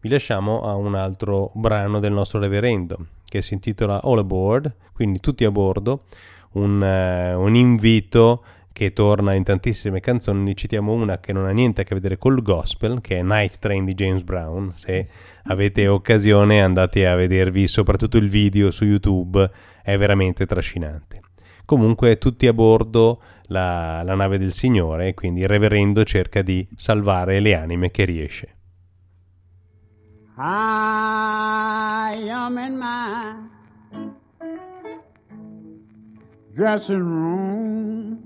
[0.00, 5.20] vi lasciamo a un altro brano del nostro reverendo, che si intitola All Aboard, quindi
[5.20, 6.02] tutti a bordo,
[6.54, 11.52] un, eh, un invito che torna in tantissime canzoni, ne citiamo una che non ha
[11.52, 15.06] niente a che vedere col gospel, che è Night Train di James Brown, se
[15.44, 19.48] avete occasione andate a vedervi soprattutto il video su YouTube,
[19.84, 21.21] è veramente trascinante.
[21.64, 26.66] Comunque tutti a bordo la, la nave del Signore e quindi il reverendo cerca di
[26.74, 28.56] salvare le anime che riesce.
[30.38, 33.50] I am in my
[36.54, 38.18] dressing room,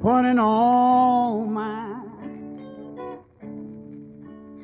[0.00, 2.02] putting on my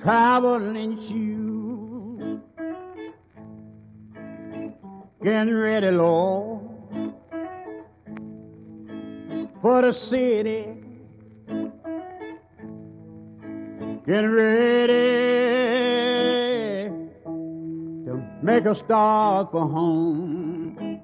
[0.00, 1.63] traveling shoes,
[5.24, 6.60] getting ready, Lord,
[9.62, 10.66] for the city.
[14.06, 14.92] Getting ready
[18.04, 21.00] to make a start for home.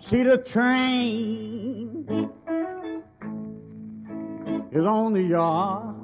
[0.00, 2.06] See the train
[4.70, 5.96] is on the yard.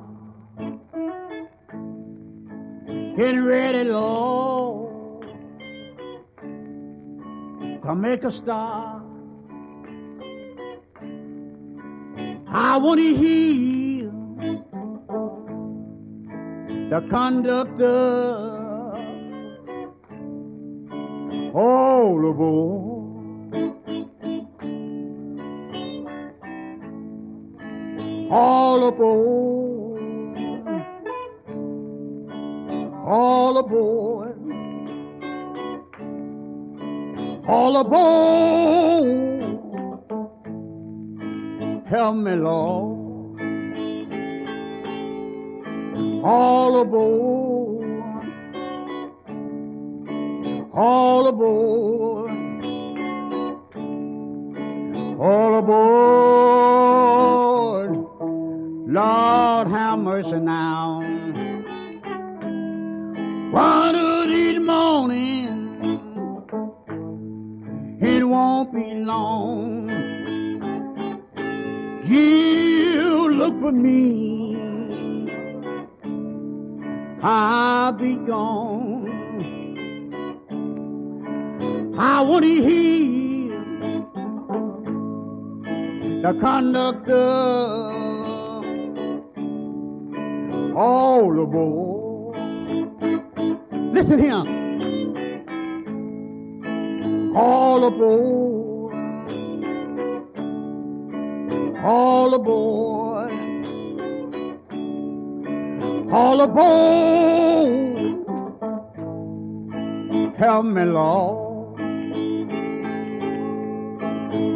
[3.17, 4.94] Getting ready, Lord,
[7.85, 9.03] to make a start.
[12.49, 14.11] I want to hear
[16.89, 18.55] the conductor.
[21.55, 23.55] All aboard.
[28.31, 30.01] All aboard.
[33.07, 34.34] All aboard.
[37.47, 39.35] All aboard.
[41.87, 43.05] Help me, Lord.
[46.25, 47.85] All aboard.
[50.75, 52.31] All aboard.
[55.21, 56.05] All aboard.
[58.89, 61.01] Lord, have mercy now.
[63.53, 65.44] One of these mornings,
[68.35, 69.89] won't be long.
[72.05, 74.01] You look for me.
[77.23, 79.07] I'll be gone.
[81.97, 83.55] I want to hear
[86.25, 87.31] the conductor
[90.77, 92.37] all aboard.
[93.95, 94.64] Listen here.
[97.35, 98.95] All aboard.
[101.85, 103.33] All aboard.
[106.13, 107.15] All aboard.
[110.39, 111.81] Help me, Lord.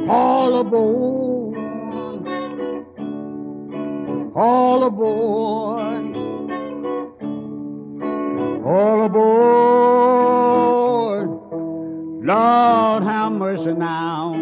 [0.09, 1.59] All aboard.
[4.37, 6.16] All aboard.
[8.64, 10.28] All aboard.
[12.29, 14.35] Lord, have mercy now.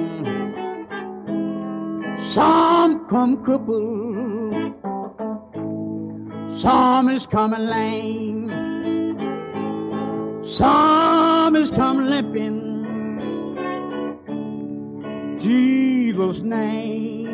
[2.18, 4.74] Some come crippled.
[6.52, 8.48] Some is coming lame.
[10.44, 12.64] Some is come limping.
[15.38, 17.28] Jesus' name.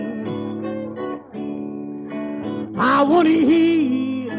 [2.78, 4.30] I want to hear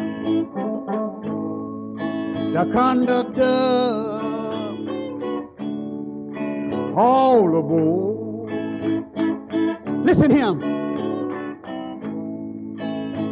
[2.54, 4.13] the conductor
[6.96, 8.52] all aboard.
[10.06, 10.62] Listen him.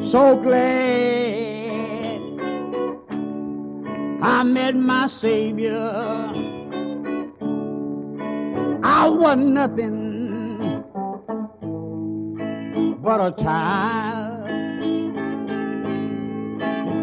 [0.01, 2.21] So glad
[4.21, 6.31] I met my Savior.
[8.83, 10.83] I wasn't nothing
[13.01, 14.49] but a child.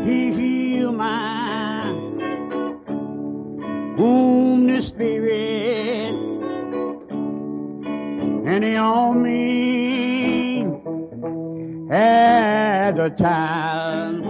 [0.04, 1.92] He healed my
[3.96, 6.14] wounded spirit,
[8.48, 10.64] he on me
[11.90, 14.22] as a time.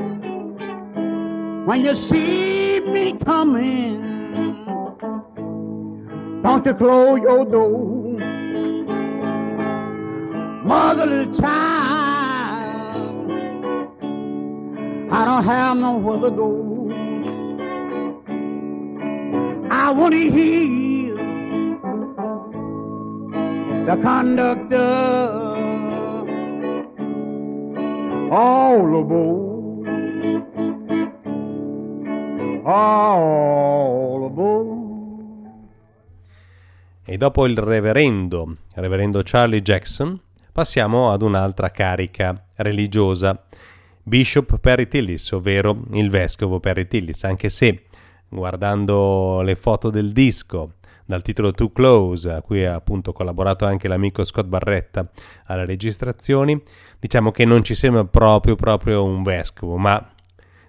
[1.67, 4.03] When you see me coming,
[6.43, 8.19] don't you close your door.
[10.65, 13.31] Motherless child,
[15.13, 16.91] I don't have nowhere to go.
[19.71, 20.88] I want to hear
[23.89, 24.77] the conductor
[28.31, 29.87] all aboard,
[32.67, 34.77] all aboard.
[37.03, 40.21] E dopo il reverendo, reverendo Charlie Jackson,
[40.53, 43.43] passiamo ad un'altra carica religiosa,
[44.03, 47.85] Bishop Perry Tillis, ovvero il vescovo Perry Tillis, anche se
[48.29, 50.73] guardando le foto del disco
[51.09, 55.09] dal titolo Too Close, a cui ha appunto collaborato anche l'amico Scott Barretta
[55.47, 56.63] alle registrazioni,
[57.01, 60.07] diciamo che non ci sembra proprio proprio un vescovo, ma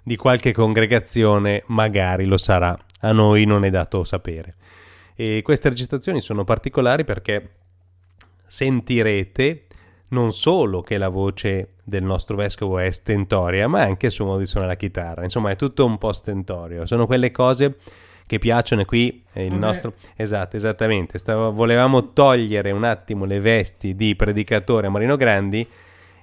[0.02, 4.56] di qualche congregazione magari lo sarà, a noi non è dato sapere.
[5.14, 7.56] E queste registrazioni sono particolari perché
[8.48, 9.66] sentirete
[10.12, 14.40] non solo che la voce del nostro vescovo è stentoria, ma anche il suo modo
[14.40, 15.24] di suonare la chitarra.
[15.24, 16.86] Insomma, è tutto un po' stentorio.
[16.86, 17.76] Sono quelle cose
[18.30, 19.94] che piacciono e qui è il A me- nostro...
[20.16, 21.18] Esatto, esattamente.
[21.18, 25.68] Stavo- volevamo togliere un attimo le vesti di predicatore a Marino Grandi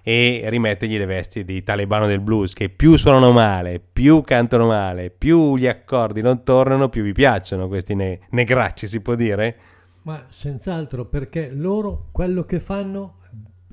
[0.04, 5.10] e rimettergli le vesti di talebano del blues che più suonano male, più cantano male,
[5.10, 9.56] più gli accordi non tornano, più vi piacciono questi ne- negracci, si può dire?
[10.02, 13.16] Ma senz'altro perché loro quello che fanno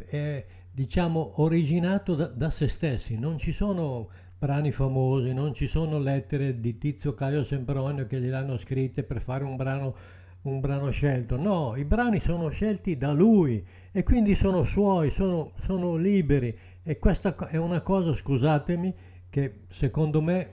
[0.10, 4.10] è diciamo originato da, da se stessi, non ci sono
[4.44, 9.46] brani famosi, non ci sono lettere di Tizio Caio Sempronio che gliel'hanno scritte per fare
[9.46, 9.96] un brano,
[10.42, 15.54] un brano scelto, no, i brani sono scelti da lui e quindi sono suoi, sono,
[15.60, 16.54] sono liberi.
[16.84, 18.94] E questa è una cosa, scusatemi,
[19.30, 20.50] che secondo me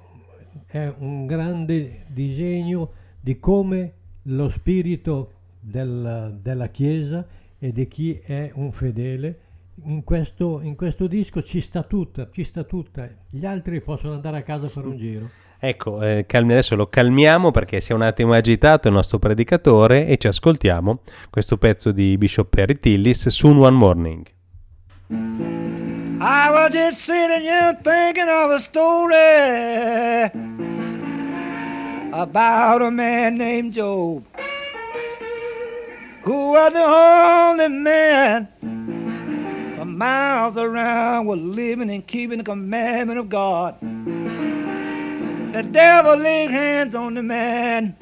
[0.67, 7.27] è un grande disegno di come lo spirito del- della Chiesa
[7.59, 9.39] e di chi è un fedele
[9.85, 13.09] in questo, in questo disco ci sta tutta, ci sta tutta.
[13.29, 15.31] Gli altri possono andare a casa a fare un giro.
[15.59, 20.07] Ecco, eh, calmi- adesso lo calmiamo perché si è un attimo agitato il nostro predicatore
[20.07, 24.27] e ci ascoltiamo questo pezzo di Bishop Perry Tillis, Soon One Morning.
[26.23, 29.15] I was just sitting here thinking of a story
[32.13, 34.25] about a man named Job
[36.23, 38.49] who was the only man
[40.01, 43.79] miles around was living and keeping the commandment of God.
[45.53, 47.95] The devil laid hands on the man,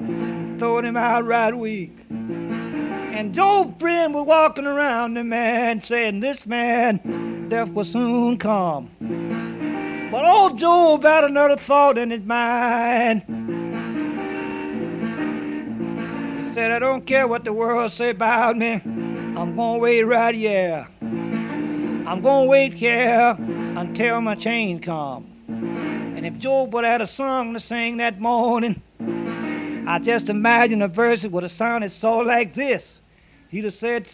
[0.57, 1.91] throwing him out right weak.
[2.09, 8.89] And Job's friend was walking around the man, saying, This man, death will soon come.
[10.09, 13.23] But old Job had another thought in his mind.
[16.45, 18.75] He said, I don't care what the world say about me.
[18.85, 20.87] I'm gonna wait right here.
[22.09, 25.27] I'm gonna wait here until my change come.
[25.47, 28.81] And if Job would have had a song to sing that morning,
[29.87, 32.99] I just imagine the verses would have sounded so like this.
[33.49, 34.11] He'd have said,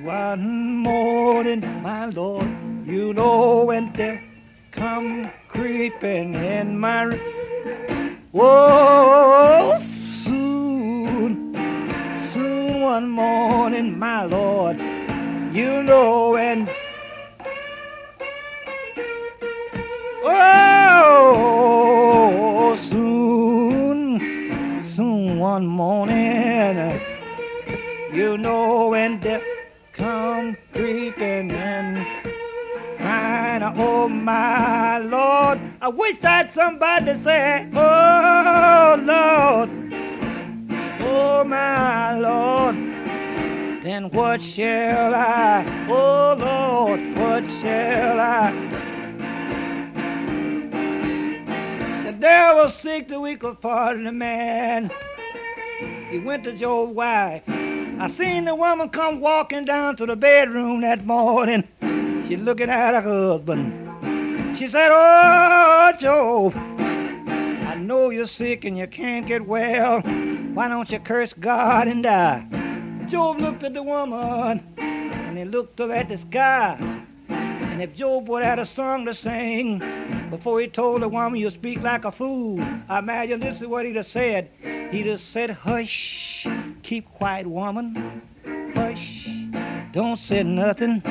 [0.00, 2.48] One morning, my Lord,
[2.86, 4.22] you know when death
[4.70, 8.22] come creeping in my room.
[8.32, 11.52] Whoa, soon,
[12.22, 14.80] soon one morning, my Lord,
[15.52, 16.68] you know when.
[20.24, 21.54] Oh,
[22.80, 27.00] soon, soon one morning,
[28.12, 29.42] you know when death
[29.92, 32.06] come creeping in.
[32.96, 39.68] Crying, oh my Lord, I wish that somebody say, oh Lord,
[41.00, 43.01] oh my Lord.
[43.82, 48.52] Then what shall I, oh Lord, what shall I?
[52.04, 54.88] The devil seek the part of the man.
[56.12, 57.42] He went to Job's wife.
[57.48, 61.66] I seen the woman come walking down to the bedroom that morning.
[62.28, 64.56] She looking at her husband.
[64.56, 70.02] She said, Oh, Job, I know you're sick and you can't get well.
[70.54, 72.61] Why don't you curse God and die?
[73.12, 76.78] Job looked at the woman and he looked up at the sky.
[77.28, 79.82] And if Job would have had a song to sing
[80.30, 82.58] before he told the woman you speak like a fool,
[82.88, 84.48] I imagine this is what he'd have said.
[84.90, 86.46] He'd have said, Hush,
[86.82, 88.22] keep quiet, woman.
[88.74, 89.28] Hush,
[89.92, 91.02] don't say nothing.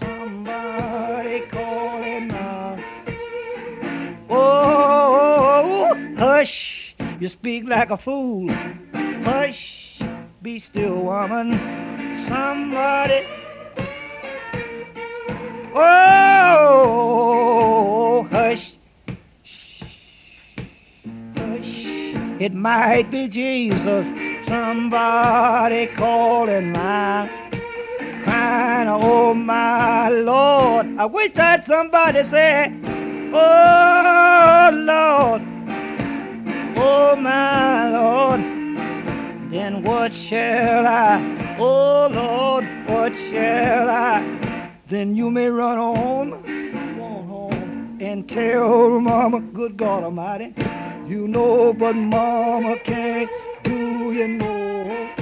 [0.00, 2.82] Somebody calling now.
[4.30, 8.48] Oh, hush, you speak like a fool.
[9.24, 9.87] Hush,
[10.48, 11.48] be still, woman.
[12.26, 13.26] Somebody.
[15.74, 17.06] Oh,
[18.30, 18.78] hush.
[21.36, 22.14] Hush.
[22.40, 24.06] It might be Jesus.
[24.46, 27.28] Somebody calling my
[28.24, 30.86] crying, oh my Lord.
[30.96, 32.72] I wish that somebody said,
[33.34, 35.42] Oh Lord,
[36.78, 38.57] oh my Lord.
[39.50, 44.70] Then what shall I, oh Lord, what shall I?
[44.88, 45.80] Then you may run run
[47.26, 50.52] home, and tell mama, good God Almighty,
[51.06, 53.30] you know, but mama can't
[53.64, 55.14] do you know.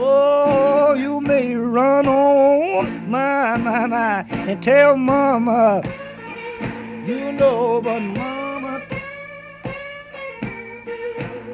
[0.00, 5.82] Oh, you may run on, my, my, my, and tell mama,
[7.04, 8.37] you know, but mama.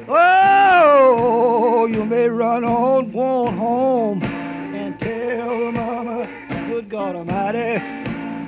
[0.07, 6.29] Oh, you may run on, want home, and tell mama,
[6.67, 7.79] good God Almighty,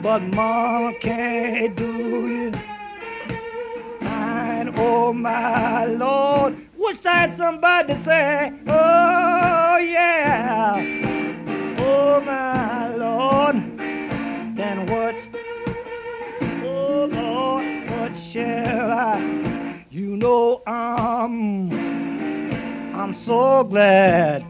[0.04, 2.56] but mama can't do it.
[4.02, 10.76] Mine, oh my Lord, wish I had somebody say, oh yeah,
[11.80, 13.56] oh my Lord,
[14.56, 15.16] then what?
[16.64, 19.47] Oh Lord, what shall I?
[19.98, 21.74] You know I'm,
[22.94, 24.44] I'm so glad.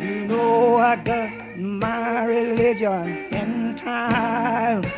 [0.00, 4.90] You know I got my religion in time.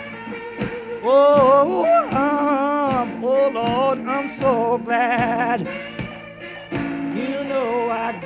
[1.05, 5.61] Oh, um, oh Lord, I'm so glad.
[7.15, 8.19] You know I.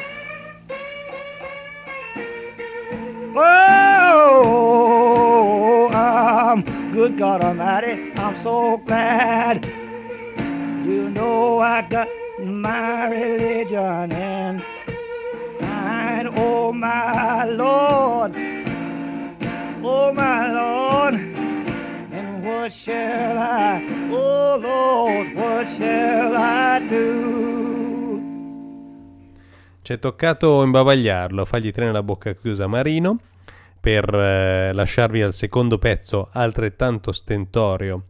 [4.63, 6.63] Oh, um,
[6.93, 9.80] good God Almighty, I'm so glad.
[10.91, 12.09] You know I got
[12.43, 14.61] my religion and
[15.61, 16.27] mine.
[16.35, 18.35] Oh my Lord,
[19.83, 21.15] oh my Lord.
[22.11, 28.21] And what shall I, oh Lord, what shall I do?
[29.83, 33.17] Ci è toccato imbavagliarlo, fargli tenere la bocca chiusa Marino
[33.79, 38.07] per eh, lasciarvi al secondo pezzo altrettanto stentorio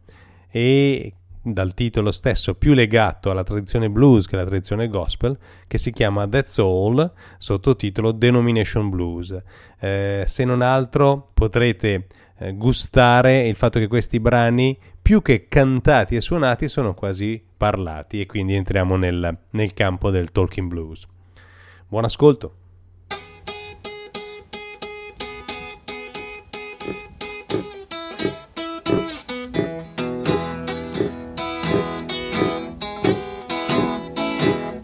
[0.49, 5.37] e dal titolo stesso più legato alla tradizione blues che alla tradizione gospel,
[5.67, 9.35] che si chiama That's All, sottotitolo Denomination Blues.
[9.79, 12.07] Eh, se non altro potrete
[12.37, 18.21] eh, gustare il fatto che questi brani, più che cantati e suonati, sono quasi parlati
[18.21, 21.07] e quindi entriamo nel, nel campo del talking blues.
[21.87, 22.60] Buon ascolto!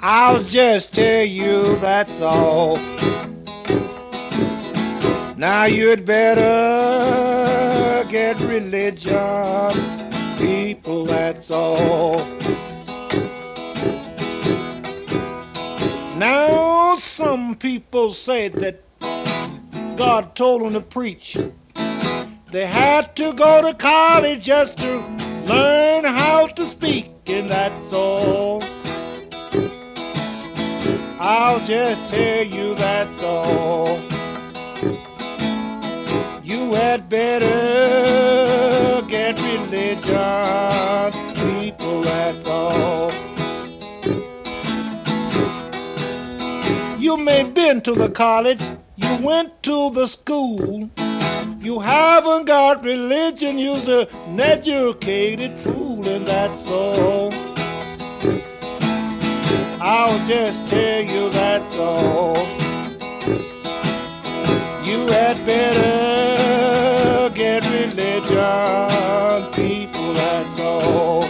[0.10, 2.78] I'll just tell you that's all.
[5.36, 6.42] Now you'd better
[8.10, 9.18] get religion,
[10.38, 12.20] people, that's all.
[16.16, 18.82] Now, some people said that
[19.98, 21.38] God told them to preach.
[22.54, 25.00] They had to go to college just to
[25.46, 28.64] learn how to speak, and that's all.
[31.20, 34.00] I'll just tell you that's all.
[36.44, 37.48] You had better
[39.08, 40.04] get religion,
[41.34, 43.12] people, that's all.
[47.00, 48.62] You may been to the college,
[48.96, 50.88] you went to the school.
[51.60, 57.34] You haven't got religion, you's an educated fool, and that's all.
[59.80, 62.38] I'll just tell you that's all.
[64.84, 71.28] You had better get religion, people, that's all.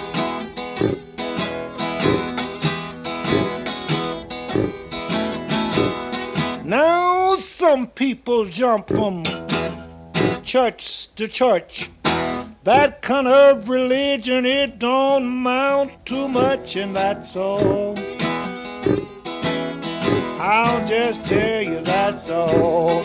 [6.64, 9.24] Now some people jump from
[10.44, 11.90] church to church.
[12.68, 17.98] That kind of religion, it don't amount to much, and that's all.
[20.38, 23.04] I'll just tell you that's all.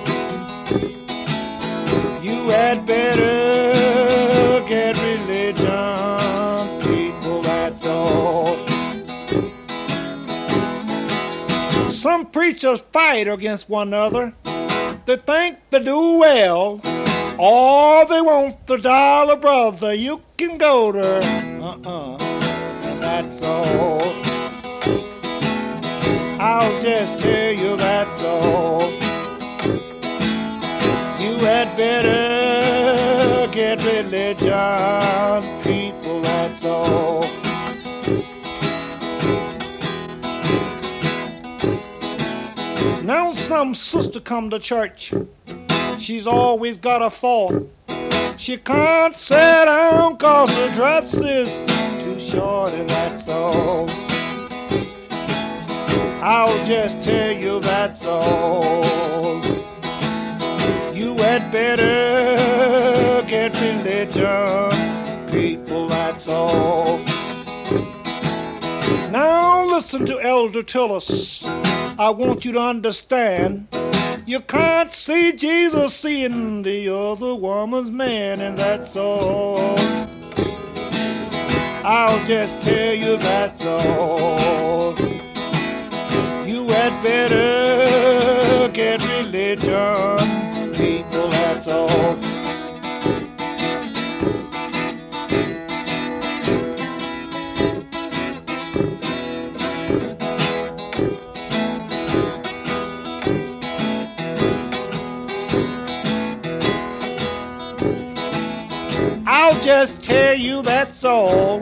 [2.24, 5.62] You had better get religion,
[6.80, 8.56] people, that's all.
[11.92, 14.34] Some preachers fight against one another.
[15.06, 16.80] They think they do well.
[17.38, 19.94] All they want the dollar, brother.
[19.94, 24.02] You can go to, uh-uh, and that's all.
[26.40, 28.82] I'll just tell you that's all.
[31.20, 37.22] You had better get religion, people, that's all.
[43.02, 45.12] Now some sister come to church.
[46.02, 47.62] She's always got a fault.
[48.36, 51.54] She can't sit down cause her dress is
[52.02, 53.88] too short and that's all.
[56.20, 59.44] I'll just tell you that's all.
[60.92, 66.98] You had better get religion, people, that's all.
[69.12, 71.44] Now listen to Elder Tillis.
[71.96, 73.68] I want you to understand.
[74.24, 79.76] You can't see Jesus seeing the other woman's man, and that's all.
[81.84, 84.96] I'll just tell you that's all.
[86.46, 92.31] You had better get religion, people, that's all.
[109.62, 111.60] Just tell you that's all.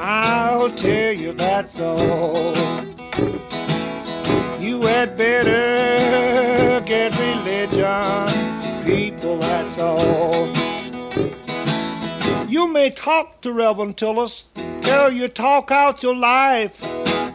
[0.00, 2.54] I'll tell you that's all.
[4.60, 10.48] You had better get religion, people, that's all.
[12.48, 14.44] You may talk to Reverend Tillis,
[14.82, 16.76] tell you talk out your life.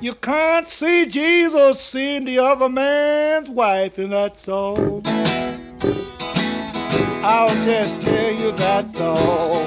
[0.02, 5.02] You can't see Jesus seeing the other man's wife, and that's all.
[7.24, 9.66] I'll just tell you that's all.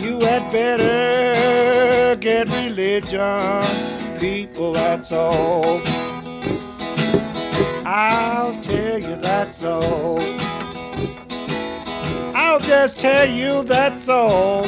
[0.00, 5.80] You had better get religion, people, that's all.
[7.86, 10.20] I'll tell you that's all.
[12.34, 14.66] I'll just tell you that's all.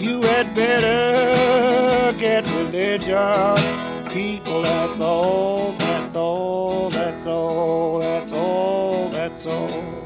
[0.00, 5.72] You had better get religion, people, that's all,
[6.16, 10.04] all, that's all, that's all, that's all.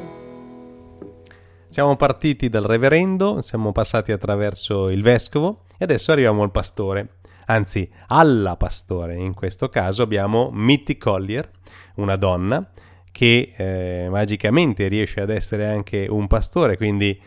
[1.68, 7.88] Siamo partiti dal reverendo, siamo passati attraverso il vescovo e adesso arriviamo al pastore, anzi
[8.08, 9.14] alla pastore.
[9.14, 11.48] In questo caso abbiamo Mitty Collier,
[11.94, 12.68] una donna
[13.12, 17.18] che eh, magicamente riesce ad essere anche un pastore, quindi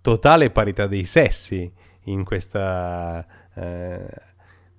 [0.00, 1.70] totale parità dei sessi
[2.04, 2.58] in questo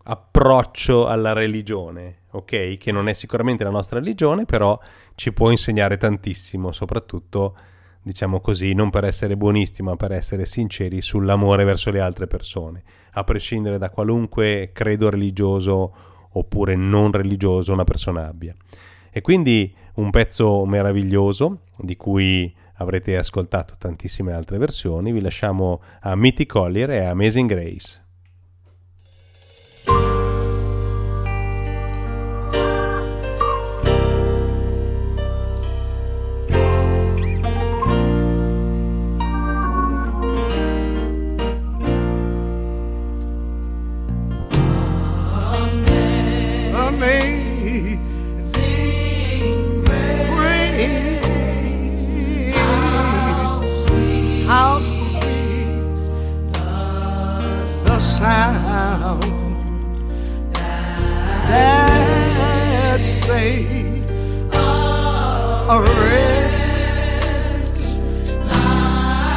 [0.10, 2.77] approccio alla religione, ok?
[2.77, 4.77] Che non è sicuramente la nostra religione, però
[5.14, 7.56] ci può insegnare tantissimo, soprattutto
[8.02, 12.81] diciamo così, non per essere buonisti, ma per essere sinceri sull'amore verso le altre persone,
[13.11, 15.94] a prescindere da qualunque credo religioso
[16.31, 18.56] oppure non religioso una persona abbia.
[19.11, 26.15] E quindi un pezzo meraviglioso di cui avrete ascoltato tantissime altre versioni, vi lasciamo a
[26.15, 28.09] Mitty Collier e a Amazing Grace.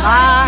[0.04, 0.41] 啊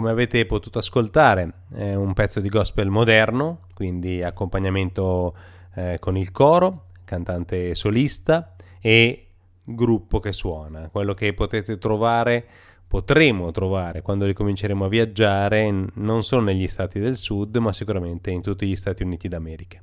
[0.00, 5.36] come avete potuto ascoltare è un pezzo di gospel moderno, quindi accompagnamento
[5.74, 9.26] eh, con il coro, cantante solista e
[9.62, 12.46] gruppo che suona, quello che potete trovare,
[12.88, 18.40] potremo trovare quando ricominceremo a viaggiare non solo negli stati del sud, ma sicuramente in
[18.40, 19.82] tutti gli Stati Uniti d'America.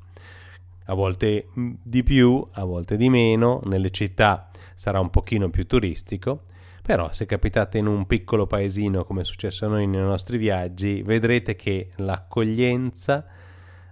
[0.85, 6.45] A volte di più, a volte di meno, nelle città sarà un pochino più turistico,
[6.87, 11.01] però se capitate in un piccolo paesino come è successo a noi nei nostri viaggi,
[11.01, 13.25] vedrete che l'accoglienza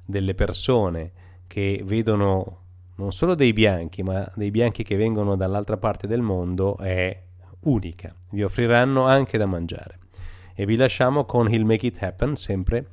[0.05, 1.11] delle persone
[1.45, 2.61] che vedono
[2.95, 7.21] non solo dei bianchi, ma dei bianchi che vengono dall'altra parte del mondo è
[7.63, 8.15] unica.
[8.29, 9.99] Vi offriranno anche da mangiare.
[10.53, 12.91] E vi lasciamo con He'll Make It Happen, sempre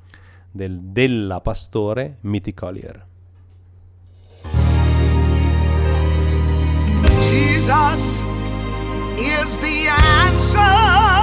[0.51, 3.07] del, della pastore Mitty Collier.
[7.05, 8.32] Jesus
[9.19, 11.22] is the answer.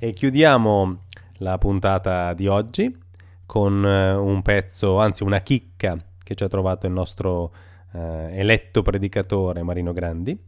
[0.00, 1.06] E chiudiamo
[1.38, 2.96] la puntata di oggi
[3.44, 7.52] con eh, un pezzo, anzi una chicca che ci ha trovato il nostro
[7.92, 10.38] eh, eletto predicatore Marino Grandi.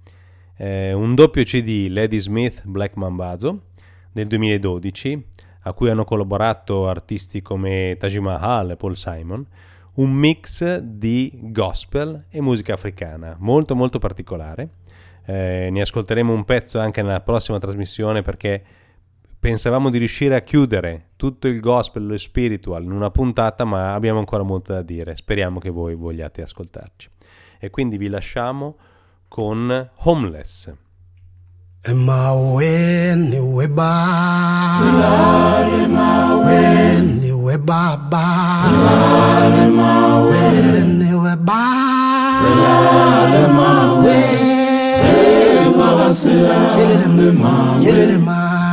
[0.57, 3.63] Eh, un doppio CD Lady Smith Black Mambazo
[4.13, 5.27] del 2012
[5.63, 9.45] a cui hanno collaborato artisti come Taj Mahal e Paul Simon,
[9.95, 14.69] un mix di gospel e musica africana, molto molto particolare.
[15.25, 18.79] Eh, ne ascolteremo un pezzo anche nella prossima trasmissione perché
[19.41, 23.95] pensavamo di riuscire a chiudere tutto il gospel e lo spiritual in una puntata, ma
[23.95, 25.17] abbiamo ancora molto da dire.
[25.17, 27.09] Speriamo che voi vogliate ascoltarci.
[27.59, 28.77] E quindi vi lasciamo
[29.27, 30.73] con Homeless.
[31.83, 34.05] emaweni weba
[35.81, 38.25] emaweni webaba
[39.65, 41.61] emaweni weba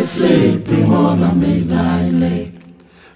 [0.00, 2.54] moonlight sleeping on a midnight lake.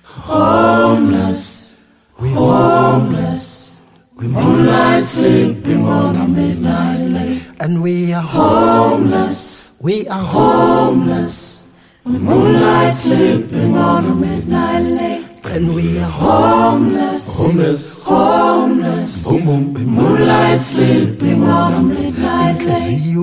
[0.03, 1.77] Homeless,
[2.21, 3.81] we homeless,
[4.17, 7.43] we moonlight sleeping on a midnight lake.
[7.61, 11.73] And we are homeless, we are homeless,
[12.05, 19.29] We moonlight sleeping on a midnight lake and we are homeless, homeless, homeless.
[19.29, 23.15] Boom boom, in moonlight sleeping on a midnight lane.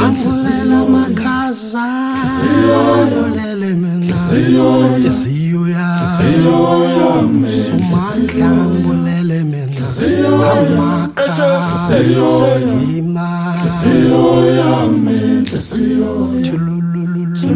[0.00, 1.86] Angulela makaza,
[3.02, 4.06] angulela mina,
[7.48, 9.76] sumandla angulela mina,
[10.52, 11.50] amakha,
[12.96, 13.28] ima,
[14.56, 15.29] yami.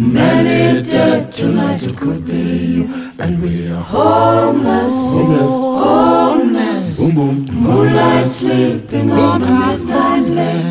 [0.00, 2.32] Many dead tonight it could be.
[2.32, 4.94] you And we are homeless,
[5.28, 5.50] homeless,
[5.84, 7.14] homeless.
[7.14, 7.54] Boom, boom.
[7.62, 10.64] Moonlight sleeping on a midnight lake.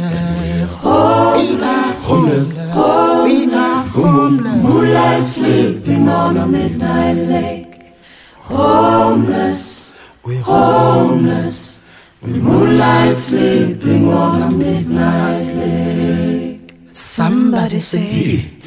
[0.80, 4.64] Homeless, homeless, homeless, homeless.
[4.64, 7.94] Moonlight sleeping on a midnight lake.
[8.34, 11.82] Homeless, we're homeless.
[12.24, 16.74] With moonlight sleeping on a midnight lake.
[16.94, 18.59] Somebody sing.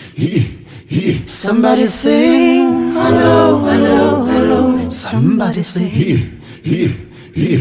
[1.26, 2.92] Somebody sing.
[2.92, 4.88] Hello, hello, hello.
[4.90, 6.40] Somebody sing.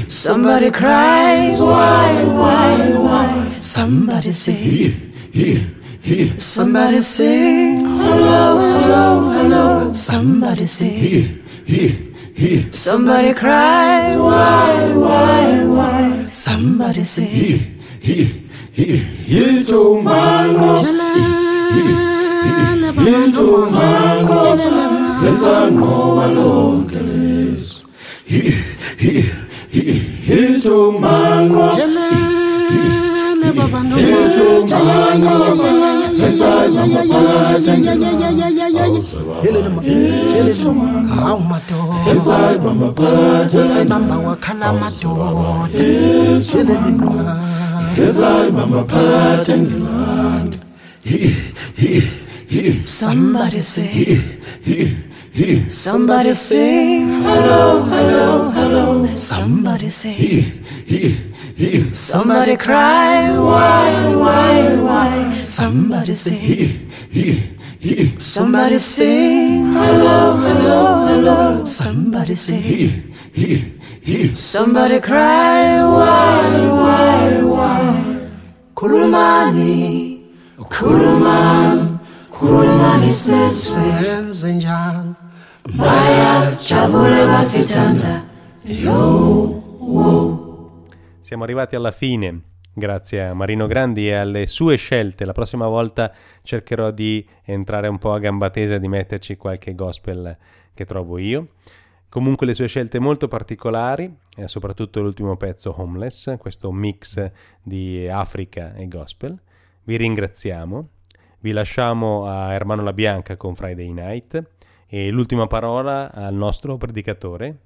[0.10, 1.62] Somebody cries.
[1.62, 3.60] Why, why, why?
[3.60, 5.14] Somebody sing.
[6.38, 7.86] Somebody sing.
[7.86, 9.94] Hello, hello, hello.
[9.94, 11.40] Somebody sing.
[12.72, 14.18] Somebody cries.
[14.18, 16.30] Why, why, why?
[16.32, 17.78] Somebody sing.
[19.32, 22.11] Yito mango, yito
[25.30, 27.84] ezanqoba lonke leso
[30.40, 31.68] ithumanqa
[41.24, 45.80] hawu madodaesayibamba wakhala madoda
[46.60, 47.14] elelinqa
[48.04, 50.58] esayibamba phathe ngilanda
[52.52, 54.18] Somebody say
[55.70, 59.16] Somebody sing Hello, hello, hello.
[59.16, 60.44] Somebody say
[61.94, 65.34] Somebody cry Why, why, why?
[65.44, 66.68] Somebody say
[68.20, 71.64] Somebody sing Hello, hello, hello.
[71.64, 72.90] Somebody say
[74.36, 78.28] Somebody cry Why, why, why?
[78.76, 80.20] Kulumani
[80.58, 81.91] Kulumani
[82.42, 85.14] Kulumani senze njani
[85.78, 88.26] Maya jabule basitanda
[88.64, 90.82] Yo, wo
[91.20, 92.42] Siamo arrivati alla fine
[92.74, 95.26] Grazie a Marino Grandi e alle sue scelte.
[95.26, 96.12] La prossima volta
[96.42, 100.36] cercherò di entrare un po' a gamba tesa e di metterci qualche gospel
[100.74, 101.50] che trovo io.
[102.10, 107.32] Comunque le sue scelte molto particolari, eh, soprattutto l'ultimo pezzo Homeless, questo mix
[107.62, 109.40] di Africa e gospel.
[109.84, 110.90] Vi ringraziamo.
[111.44, 114.50] Vi lasciamo a Hermano La Bianca con Friday Night
[114.86, 117.62] e l'ultima parola al nostro predicatore.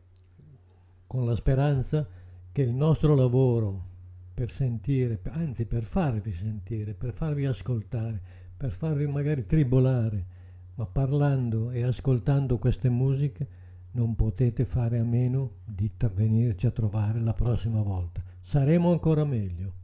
[1.05, 2.07] Con la speranza
[2.53, 3.83] che il nostro lavoro
[4.33, 8.21] per sentire, anzi per farvi sentire, per farvi ascoltare,
[8.55, 10.25] per farvi magari tribolare,
[10.75, 13.47] ma parlando e ascoltando queste musiche
[13.91, 18.23] non potete fare a meno di venirci a trovare la prossima volta.
[18.39, 19.83] Saremo ancora meglio.